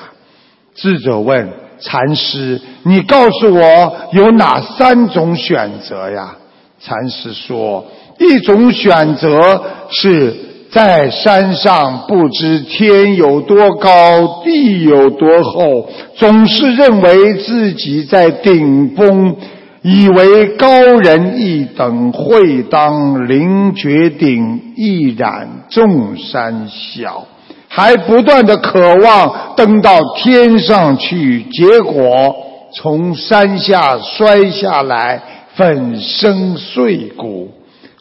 [0.76, 1.50] 智者问
[1.80, 6.36] 禅师：“你告诉我有哪三种选择呀？”
[6.82, 7.86] 禅师说
[8.20, 10.36] ：“一种选择是
[10.72, 15.88] 在山上不知天有多高，地有多厚，
[16.18, 19.38] 总是认为自己在顶峰。”
[19.84, 27.26] 以为高人一等，会当凌绝顶，一览众山小，
[27.68, 32.34] 还不断的渴望登到天上去，结果
[32.74, 35.22] 从山下摔下来，
[35.56, 37.52] 粉身碎骨。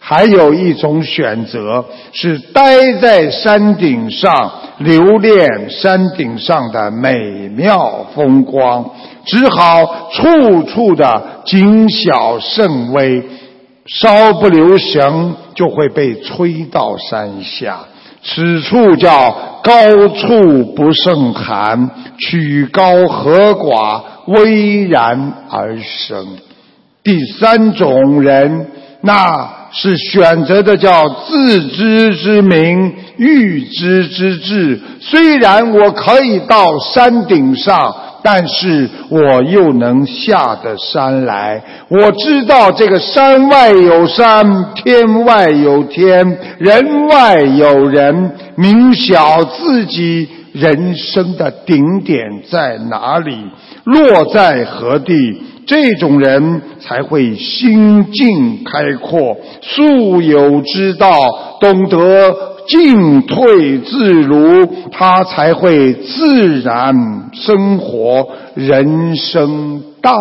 [0.05, 8.85] 还有一种选择是待在山顶上，留恋山顶上的美妙风光，
[9.25, 13.23] 只好处处的谨小慎微，
[13.87, 17.81] 稍不留神就会被吹到山下。
[18.25, 19.73] 此处叫高
[20.09, 26.27] 处不胜寒，曲高和寡，巍然而生。
[27.05, 28.69] 第三种人，
[29.03, 34.81] 那是选择的叫自知之明，欲知之智。
[35.01, 37.95] 虽然我可以到山顶上。
[38.23, 53.37] 但是我又能下得山来，我知道这个山外有山，天外有天，人外有人，明晓自己人生的顶点在哪里，
[53.85, 62.52] 落在何地，这种人才会心境开阔，素有之道，懂得。
[62.69, 70.13] 进退自如，他才会自然生活，人生大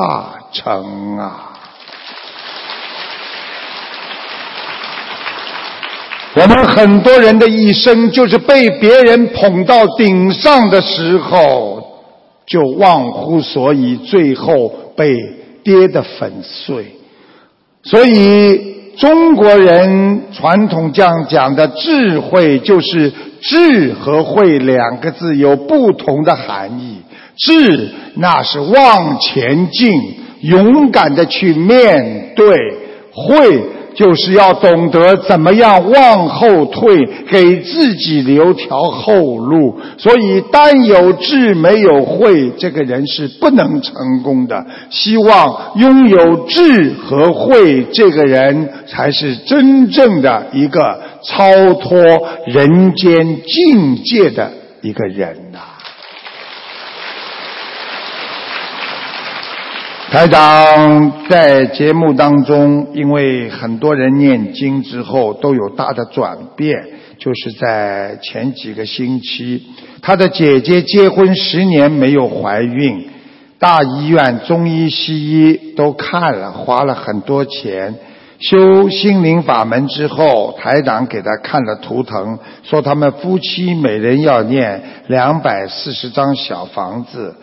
[0.52, 1.50] 成啊！
[6.34, 11.84] 我们很多人的一生，就是被别人捧到顶上的时候，
[12.46, 15.14] 就忘乎所以，最后被
[15.64, 16.96] 跌得粉碎。
[17.84, 18.71] 所以。
[18.98, 23.12] 中国人传统这样讲的智慧，就是
[23.42, 27.02] “智”和“慧”两个字有不同的含义。
[27.38, 29.92] 智，那是往前进，
[30.42, 32.54] 勇敢的去面对；
[33.14, 33.64] 慧。
[33.94, 39.80] 就是要懂得怎么样往后退，给自己留条后路。
[39.98, 44.66] 所以，单有智没有慧，这个人是不能成功的。
[44.90, 52.00] 希望拥有智和慧，这个人才是真正的一个超脱
[52.48, 55.60] 人间境界的一个人呐。
[60.12, 66.84] 台长在节目当中，因为很多人念经之后都有大的转变，
[67.18, 69.64] 就是在前几个星期，
[70.02, 73.08] 他的姐姐结婚十年没有怀孕，
[73.58, 77.96] 大医院中医西医都看了，花了很多钱，
[78.38, 87.34] 修心灵法门之后，台长给他看了图腾，说他们夫妻每人要念两百四十张小房子。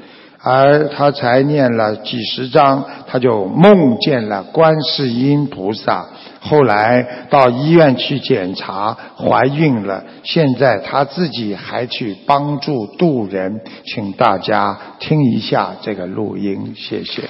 [0.41, 6.07] 而他才念了几十章，他就梦见了观世音菩萨。
[6.41, 10.05] 后来到医院去检查，怀孕了。
[10.23, 17.23] 现在他自己还去帮助渡人，请大家听一下这个录音，谢谢。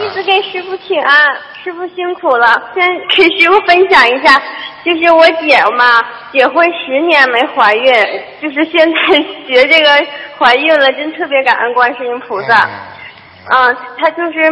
[0.00, 1.16] 一直给师傅请安，
[1.62, 2.70] 师傅辛苦了。
[2.74, 4.40] 先给师傅分享一下，
[4.84, 7.92] 就是我姐嘛，结婚十年没怀孕，
[8.40, 8.96] 就是现在
[9.46, 9.90] 学这个
[10.38, 12.68] 怀孕了，真特别感恩观世音菩萨。
[13.50, 14.50] 嗯，她就是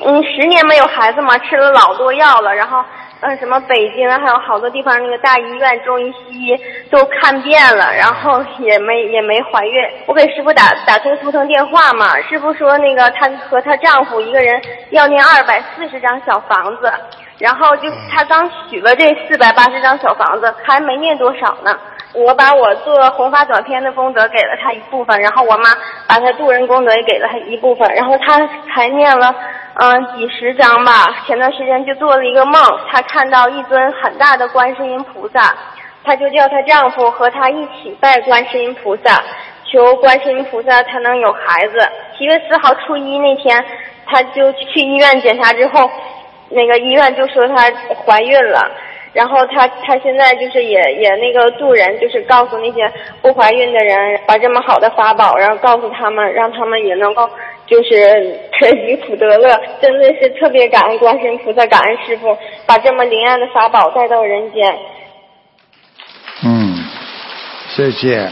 [0.00, 2.84] 嗯十年没有孩子嘛，吃了老多药了，然后。
[3.26, 6.60] 嗯，什么北京还有好多地方那个大医院中医西医
[6.90, 9.82] 都看遍了，然后也没也没怀孕。
[10.04, 14.60] 我给师傅打打通图腾电话嘛，师傅说那个她和她丈夫一个人
[14.90, 16.92] 要念二百四十张小房子，
[17.38, 21.74] 然后就她刚许了这四百八十张小房子，还没念多少呢。
[22.14, 25.70] 我把我做弘法短片的功德给了他一部分，然后我妈
[26.06, 28.38] 把她渡人功德也给了他一部分，然后她
[28.72, 29.34] 才念了
[29.74, 30.92] 嗯几十章吧。
[31.26, 35.56] 前段时间就做了一个梦，她看到一尊很大的观世音菩萨，
[36.04, 39.20] 她就叫她丈夫和她一起拜观世音菩萨，
[39.64, 41.88] 求观世音菩萨她能有孩子。
[42.16, 43.64] 七月四号初一那天，
[44.06, 45.90] 她就去医院检查之后，
[46.50, 47.56] 那个医院就说她
[48.06, 48.70] 怀孕了。
[49.14, 52.92] 然后他他现在就是也也那个渡人，就是告诉那些
[53.22, 57.30] 不怀孕的人，把这么好的法宝，然后告诉他们，让他们也能够
[57.64, 59.48] 就是可以福得乐。
[59.80, 62.36] 真的是特别感恩观世音菩萨，感恩师傅，
[62.66, 64.76] 把这么灵验的法宝带到人间。
[66.42, 66.84] 嗯，
[67.68, 68.28] 谢谢。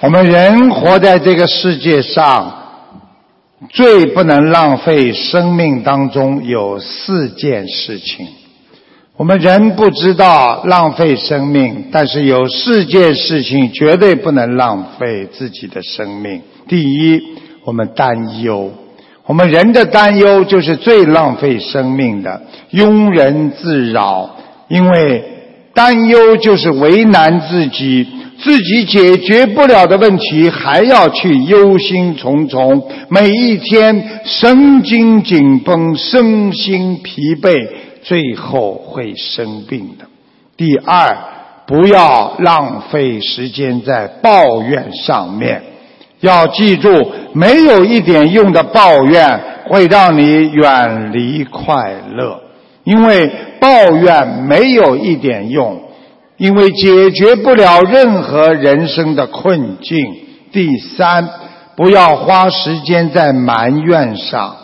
[0.00, 2.50] 我们人活在这个世界上，
[3.70, 8.26] 最不能浪费生命当中有四件事情。
[9.18, 16.42] 我们人不知道浪费生命，但是有四件事情绝对不能浪费自己的生命。
[16.68, 17.22] 第一，
[17.64, 18.70] 我们担忧，
[19.24, 22.42] 我们人的担忧就是最浪费生命的，
[22.72, 24.36] 庸人自扰。
[24.68, 25.24] 因为
[25.72, 28.06] 担忧就是为难自己，
[28.38, 37.56] 自己解决不了的问题还要去忧心忡忡，每一天神经紧绷，身心疲惫。
[38.06, 40.06] 最后会生病的。
[40.56, 41.16] 第二，
[41.66, 45.60] 不要浪费时间在抱怨上面。
[46.20, 52.42] 要记住，没有一点用的抱怨会让你远离快乐。
[52.84, 53.28] 因为
[53.58, 55.82] 抱怨没有一点用，
[56.36, 59.98] 因为解决不了任何人生的困境。
[60.52, 61.28] 第三，
[61.74, 64.56] 不要花时间在埋怨上，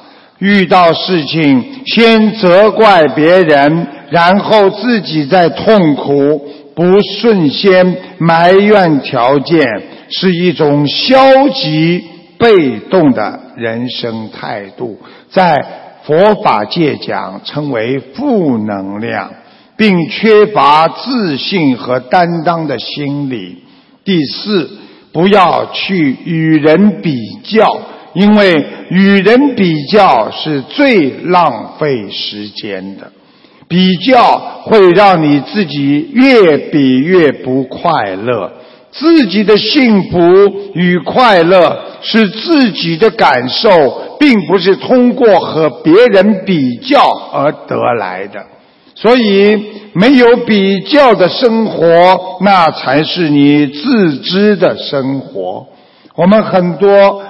[0.42, 9.62] 遇到事情先责怪别人，然后自己再痛苦，不顺先埋怨条件，
[10.10, 12.02] 是一种消极
[12.38, 14.98] 被动的人生态度，
[15.30, 15.64] 在
[16.02, 19.30] 佛法界讲称为负能量，
[19.76, 23.58] 并缺乏自信和担当的心理。
[24.04, 24.68] 第四，
[25.12, 27.14] 不要去与人比
[27.44, 27.64] 较，
[28.14, 33.10] 因为与人比较是最浪费时间的。
[33.68, 38.52] 比较会让你自己越比越不快乐，
[38.90, 40.18] 自己的幸福
[40.74, 43.70] 与快乐是自己的感受，
[44.20, 47.00] 并不是通过和别人比较
[47.32, 48.44] 而得来的。
[48.94, 49.58] 所以，
[49.94, 55.66] 没有比较的生活，那才是你自知的生活。
[56.14, 57.22] 我们很多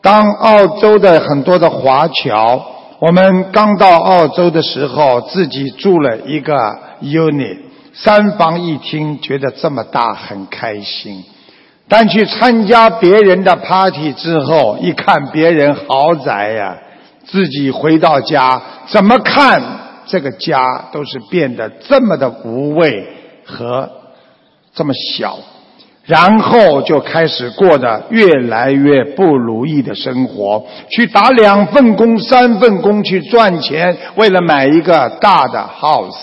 [0.00, 2.64] 当澳洲的很多的华侨，
[3.00, 6.54] 我们刚到澳洲的时候，自己住了一个
[7.02, 7.58] unit，
[7.92, 11.24] 三房一厅，觉得这么大很开心。
[11.88, 16.76] 但去参加别人的 party 之后，一看别人豪宅呀，
[17.24, 19.62] 自己回到家怎么看
[20.06, 20.60] 这个家
[20.92, 23.06] 都是变得这么的无味
[23.44, 23.90] 和
[24.74, 25.38] 这么小。
[26.08, 36.16] 然后就开始过得越来越不如意的生活，去打两份工、三份工去赚钱，为了买一个大的 house。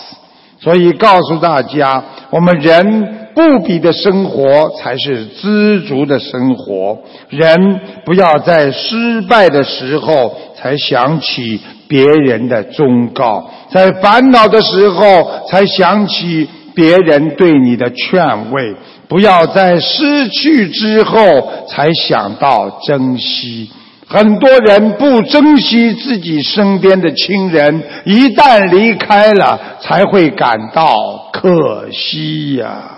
[0.58, 6.98] 所以告诉大家，我们人不比的生活才是知足的生活。
[7.28, 18.74] 人不要在失败的时候才想起别人的忠告，在烦恼的时候才想起别人对你的劝慰。
[19.08, 23.70] 不要在失去之后才想到珍惜。
[24.08, 32.92] 很多人不珍惜自己身边的亲人，一旦离开了，才会感到可惜呀。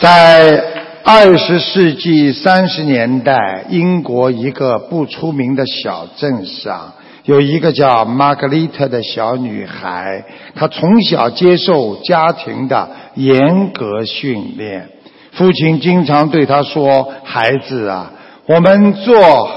[0.00, 0.64] 在
[1.04, 6.92] 二十世纪三十年代，英国一个不出名的小镇上。
[7.24, 10.24] 有一个叫玛格丽特的小女孩，
[10.56, 14.88] 她从小接受家庭的严格训练。
[15.32, 18.12] 父亲经常对她说：“孩子啊，
[18.46, 19.48] 我们做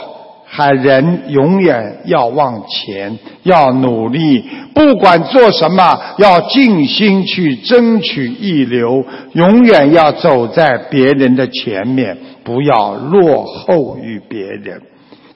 [0.45, 9.03] 海人永远要往前，要努力，不管做什么，要尽心去争取一流，
[9.33, 14.81] 永远要走在别人的前面，不要落后于别人。”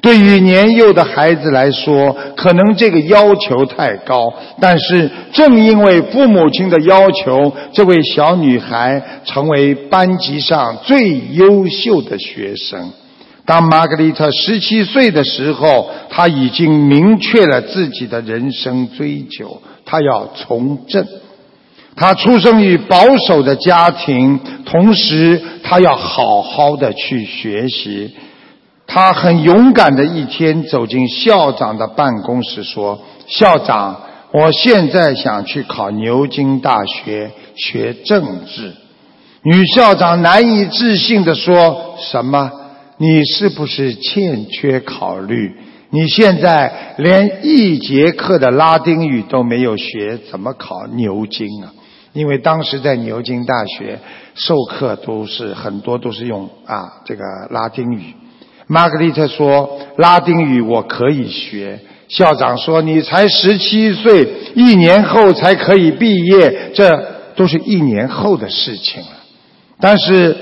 [0.02, 12.92] 对于年幼的孩子来说，可能这个要求太高，但是正因为父母亲的要求，这位小女孩成为班级上最优秀的学生。
[13.46, 21.06] 当玛格丽特十七岁的时候，她已经明确了自己的人生追求，她要从政。
[21.96, 28.16] 她出生于保守的家庭，同时她要好好的去学习。
[28.92, 38.74] 他很勇敢的一天走进校长的办公室，说：“校长，我现在想去考牛津大学学政治。”
[39.46, 42.52] 女校长难以置信的说：“什么？
[42.98, 45.56] 你是不是欠缺考虑？
[45.92, 51.72] 你现在连一节课的拉丁语都没有学，怎么考牛津啊？
[52.14, 54.00] 因为当时在牛津大学
[54.34, 58.16] 授课都是很多都是用啊这个拉丁语。”
[58.72, 67.04] 玛格丽特说：“拉丁语我可以学。”校长说：“你才十七岁，一年后才可以毕业，这
[67.36, 69.08] 都是一年后的事情了。”
[69.82, 70.38] 但是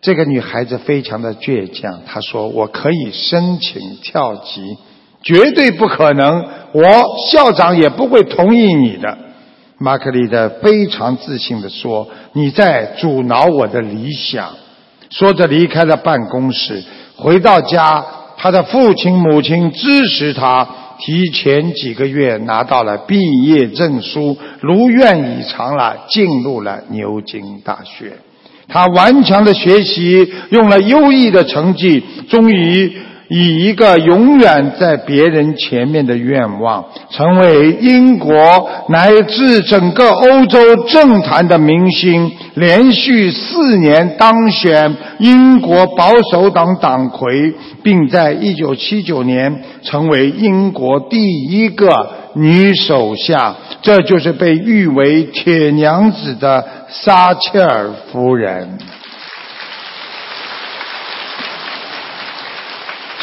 [0.00, 4.78] 这个女孩子非常的倔强，她说：“我可以申请跳级，
[5.22, 6.82] 绝对不可能，我
[7.30, 9.18] 校长也不会同意你的。”
[9.76, 14.54] 玛格丽特非常自信的说：“你在阻挠我的理想。”
[15.10, 16.82] 说着离开了办公室。
[17.18, 18.04] 回到家，
[18.36, 20.66] 他的父亲母亲支持他，
[21.00, 28.12] 提前几个月拿到了毕业证书，如愿以偿了，进入了牛津大学。
[28.68, 32.92] 他顽强的学习，用了优异的成绩，终于
[33.28, 38.34] 以一个永远在别人前面的愿望，成为英国
[38.88, 47.52] 乃至整个欧洲政坛的明星，连续四年当选英国保守党党魁，
[47.82, 51.18] 并在一九七九年成为英国第
[51.50, 53.54] 一个女首相。
[53.82, 58.78] 这就是被誉为“铁娘子”的撒切尔夫人。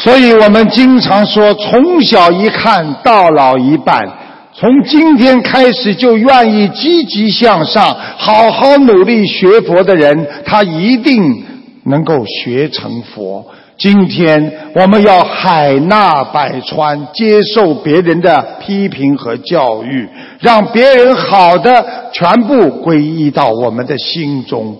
[0.06, 4.08] 所以我们经常说，从小一看到老一半。
[4.54, 11.44] 从今天开始就愿意积极向上、好好努力学佛的人，他一定
[11.86, 13.44] 能够学成佛。
[13.78, 24.76] 今天我们要海纳百川，接受别人的批评和教育，让别人好的全部归依到我们的心中。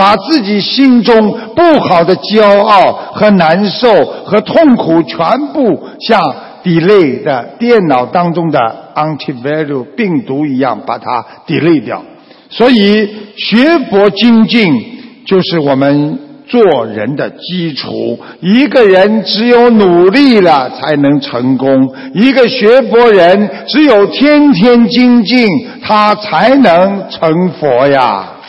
[0.00, 3.86] 把自己心中不好的骄傲和难受
[4.24, 6.18] 和痛苦全部像
[6.64, 8.58] delay 的电脑当中的
[8.94, 12.02] antivirus 病毒一样把它 delay 掉。
[12.48, 14.72] 所以学佛精进
[15.26, 18.18] 就是我们做人的基础。
[18.40, 25.46] 一个人只有努力了才能成功，一个学佛人只有天天精进，
[25.82, 28.39] 他才能成佛呀。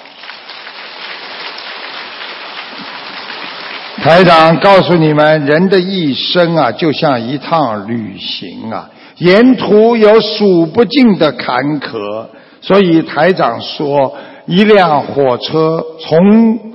[4.02, 12.26] 台长告诉你们，人的一生啊，就像一趟旅行啊，沿途有数不尽的坎坷。
[12.62, 14.16] 所以台长说，
[14.48, 16.71] 一辆火车从。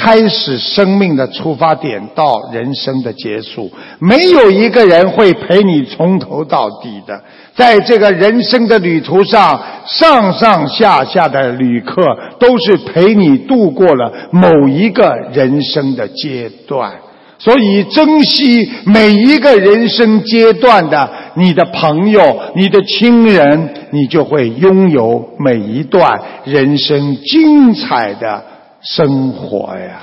[0.00, 3.68] 开始生命的出发点到人生的结束，
[3.98, 7.20] 没有一个人会陪你从头到底的。
[7.56, 12.00] 在这个人生的旅途上，上上下下的旅客
[12.38, 16.92] 都是陪你度过了某一个人生的阶段。
[17.40, 22.20] 所以，珍惜每一个人生阶段的你的朋友、
[22.54, 28.42] 你的亲人，你就会拥有每一段人生精彩的。
[28.90, 30.00] 生活呀，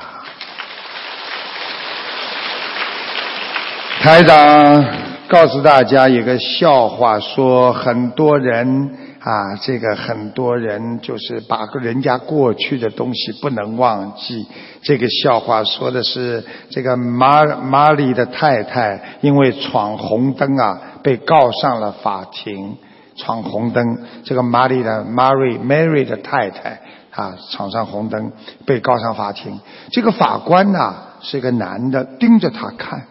[3.99, 4.86] 台长
[5.27, 14.45] 告诉大家一个笑话，说很多人啊，这个很多人就是把人家过去的东西不能忘记。
[14.83, 22.77] 这个笑话说的是这个马马里的太太因为闯红灯啊，被告上了法庭。
[23.17, 23.81] 闯红灯，
[24.25, 26.81] 这个马里的 Mary Mary 的太太。
[27.16, 28.34] 啊，闯上红灯，
[28.66, 29.57] 被告上法庭。
[29.89, 33.07] 这个法官呐是一个男的，盯着他看，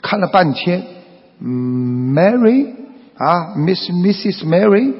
[0.00, 0.82] 看了半天。
[1.44, 2.66] 嗯，Mary
[3.18, 4.94] 啊，Miss Mrs Mary，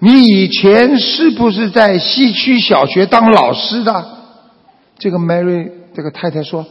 [0.00, 4.04] 你以前是不是在西区小学当老师的？
[4.98, 6.66] 这个 Mary 这个太太说：“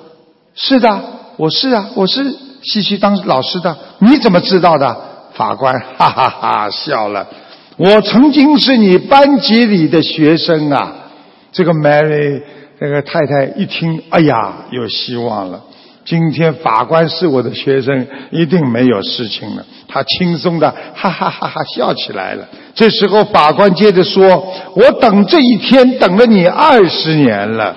[0.54, 1.02] 是的，
[1.38, 3.78] 我是啊，我是西区当老师的。
[4.00, 4.98] 你怎么知道的？”
[5.34, 7.26] 法官哈哈哈笑了。
[7.78, 10.96] 我曾经是你班级里的学生啊。
[11.52, 12.42] 这个 Mary
[12.80, 15.62] 那个太太一听，哎呀，有希望了！
[16.04, 19.64] 今天法官是我的学生，一定没有事情了。
[19.88, 22.48] 他轻松的哈哈哈哈笑起来了。
[22.74, 24.44] 这时候法官接着说
[24.76, 27.76] ：“我等这一天等了你二十年了，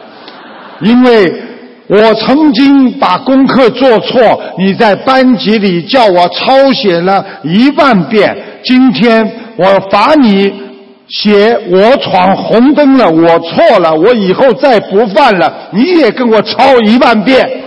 [0.80, 1.42] 因为
[1.88, 8.34] 我曾经把功课做错，你在班级里叫我抄写了一万遍。
[8.64, 10.50] 今天我罚你。”
[11.08, 15.68] 写我闯红灯了，我错了，我以后再不犯了。
[15.72, 17.46] 你也跟我抄一万遍，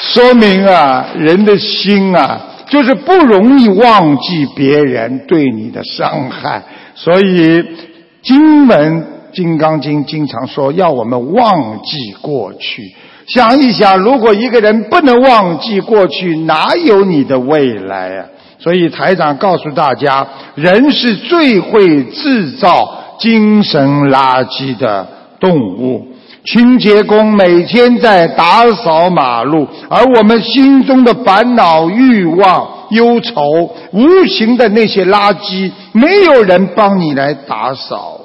[0.00, 6.64] 说明啊，人的心啊，就是不容易忘记别人对你的伤害。
[6.96, 7.64] 所以
[8.22, 9.02] 经文
[9.32, 12.92] 《金刚经》经常说，要我们忘记过去。
[13.28, 18.26] 想一想，如果一个人不能忘记过去，哪有你的未来啊？
[18.58, 22.88] 所以台长告诉大家，人是最会制造
[23.18, 25.06] 精神垃圾的
[25.38, 26.06] 动物。
[26.44, 33.42] 清洁工每天在打扫马路，而我们心中的烦恼、欲望、忧愁、
[33.92, 38.20] 无形的那些垃圾，没有人帮你来打扫。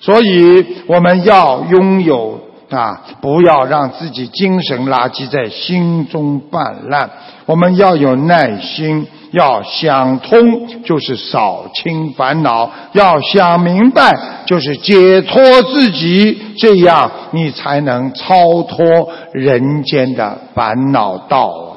[0.00, 7.10] 所以我们要拥有啊，不要让自己精神垃圾在心中泛滥。
[7.44, 9.06] 我们要有耐心。
[9.36, 14.16] 要想通，就是扫清烦恼；要想明白，
[14.46, 16.54] 就是解脱自己。
[16.56, 21.76] 这样，你才能超脱人间的烦恼道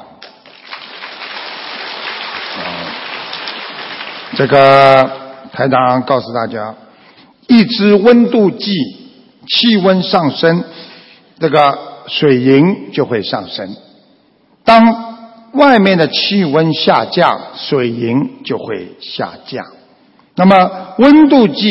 [2.56, 2.64] 啊！
[4.36, 5.10] 这个
[5.52, 6.74] 台长告诉大家，
[7.46, 8.72] 一支温度计，
[9.46, 10.64] 气温上升，
[11.38, 13.76] 这个水银就会上升。
[14.64, 15.09] 当
[15.52, 19.64] 外面的气温下降，水银就会下降。
[20.36, 21.68] 那么温度计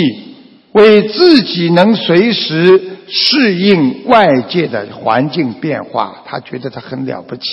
[0.73, 7.43] 为自己能随时适应外界的环境变化，他觉得他很了不起。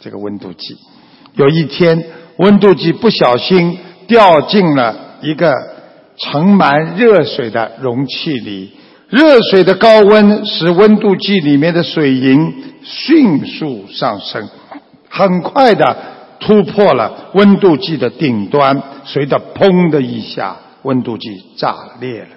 [0.00, 0.76] 这个温度计，
[1.34, 2.04] 有一天
[2.38, 5.52] 温度计不小心掉进了一个
[6.16, 8.72] 盛满热水的容器里，
[9.08, 14.48] 热水的高温使温度计里面的水银迅速上升。
[15.16, 15.96] 很快的
[16.40, 22.28] 突破了温度计的顶端，随着“砰”的一下，温度计炸裂了。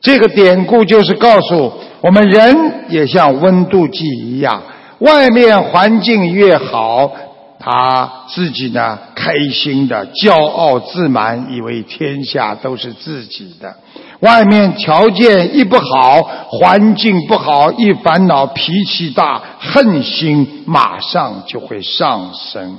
[0.00, 2.56] 这个典故就是告诉我们，人
[2.88, 4.60] 也像温度计一样，
[4.98, 7.12] 外面环境越好，
[7.60, 13.74] 他自己呢开心的、骄傲自满，以为天下都是自己的。
[14.20, 22.78] 外面条件一不好，环境不好，一烦恼，脾气大，恨心马上就会上升。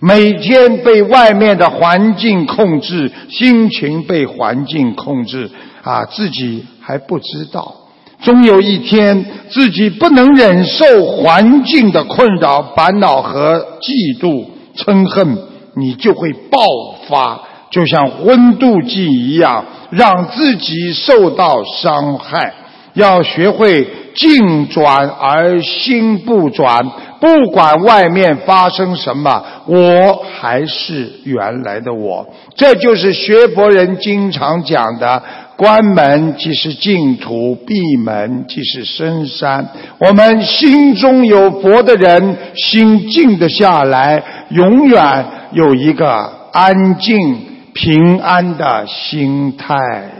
[0.00, 5.50] 每天被外面的环境控制，心情被环境控制，
[5.82, 7.74] 啊，自己还不知道。
[8.22, 15.38] 终有一天，自己不能忍受环境的困扰、烦恼和嫉妒、嗔恨，
[15.76, 16.60] 你就会爆
[17.08, 17.40] 发。
[17.70, 22.52] 就像温度计一样，让自己受到伤害。
[22.94, 26.84] 要学会静转而心不转，
[27.20, 32.26] 不管外面发生什么，我还是原来的我。
[32.56, 35.22] 这就是学佛人经常讲的：
[35.56, 39.68] 关门即是净土，闭门即是深山。
[40.00, 47.46] 我们心中有佛的人，心静得下来，永远有一个安静。
[47.80, 50.10] 平安的心态呀，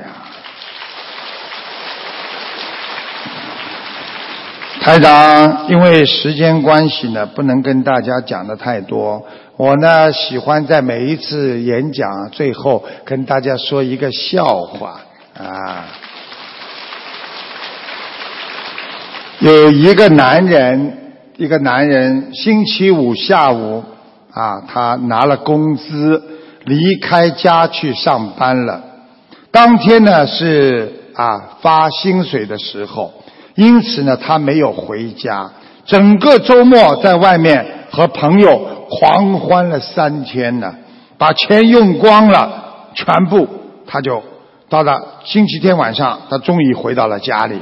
[4.81, 9.27] 台长，因为时间关系呢，不能跟大家讲的太多。
[9.57, 15.01] 我呢，喜欢在每一次演讲最后跟大家说一个笑话
[15.37, 15.85] 啊。
[19.41, 20.97] 有一个男人，
[21.37, 23.83] 一个男人，星期五下午
[24.33, 26.38] 啊，他拿了工资。
[26.69, 28.83] 离开家去上班了，
[29.51, 33.13] 当天呢是啊发薪水的时候，
[33.55, 35.51] 因此呢他没有回家，
[35.87, 40.75] 整个周末在外面和朋友狂欢了三天呢，
[41.17, 43.49] 把钱用光了，全部
[43.87, 44.23] 他就
[44.69, 47.59] 到了星期天晚上，他终于回到了家里，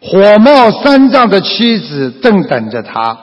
[0.00, 3.18] 火冒三丈的妻子正等着他。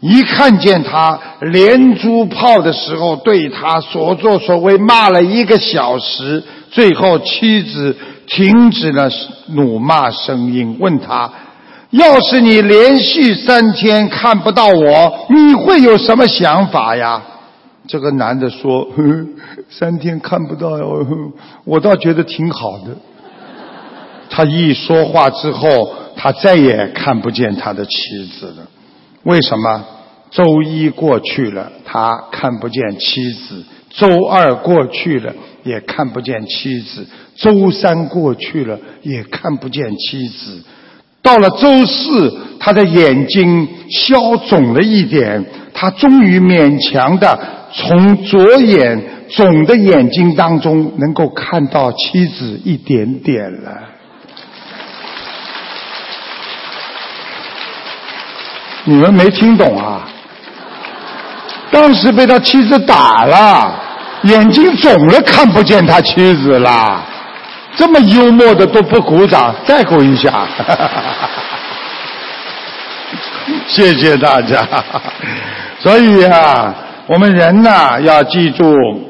[0.00, 7.96] 一看见他连珠炮的时候，对他所作所为骂了一个小时，最后妻子
[8.26, 9.10] 停止了
[9.48, 11.32] 怒骂声音，问他
[11.90, 17.20] ：“要是你连续三天看不到我，你会有什么想法呀？”
[17.88, 18.86] 这个男的说
[19.68, 21.06] ：“三天看不到哟，
[21.64, 22.94] 我倒觉得挺好的。”
[24.30, 28.68] 他一说话之后，他再也看不见他的妻子了。
[29.24, 29.84] 为什么？
[30.30, 35.32] 周一过去了，他看不见妻子；周二过去了，
[35.64, 37.02] 也看不见妻子；
[37.34, 40.62] 周三过去了，也看不见妻子。
[41.22, 47.38] 到了周四，他的眼睛消肿了一点，他终于勉强的
[47.72, 53.97] 从左眼肿的眼睛当中能够看到妻子一点点了。
[58.88, 60.00] 你们没听懂啊？
[61.70, 63.70] 当时被他妻子打了，
[64.22, 67.02] 眼睛肿了，看不见他妻子了。
[67.76, 70.46] 这么幽默的都不鼓掌，再鼓一下。
[73.68, 74.66] 谢谢大家。
[75.78, 76.74] 所以啊，
[77.06, 78.64] 我们人呢要记住，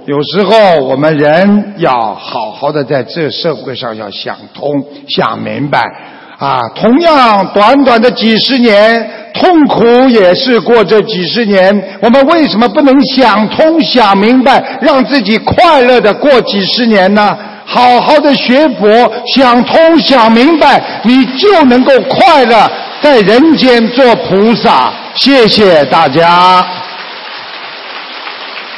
[0.07, 4.69] 有时候我们人要好好的在这社会上要想通、
[5.09, 5.89] 想明白。
[6.37, 11.83] 啊，同样短短的几十年，痛苦也是过这几十年。
[12.01, 17.37] 我们为什么不能想通、想明白，让自己快乐的过几十年呢？
[17.65, 22.67] 好好的学佛，想通、想明白，你就能够快乐
[23.03, 24.91] 在人间做菩萨。
[25.15, 26.65] 谢谢大家。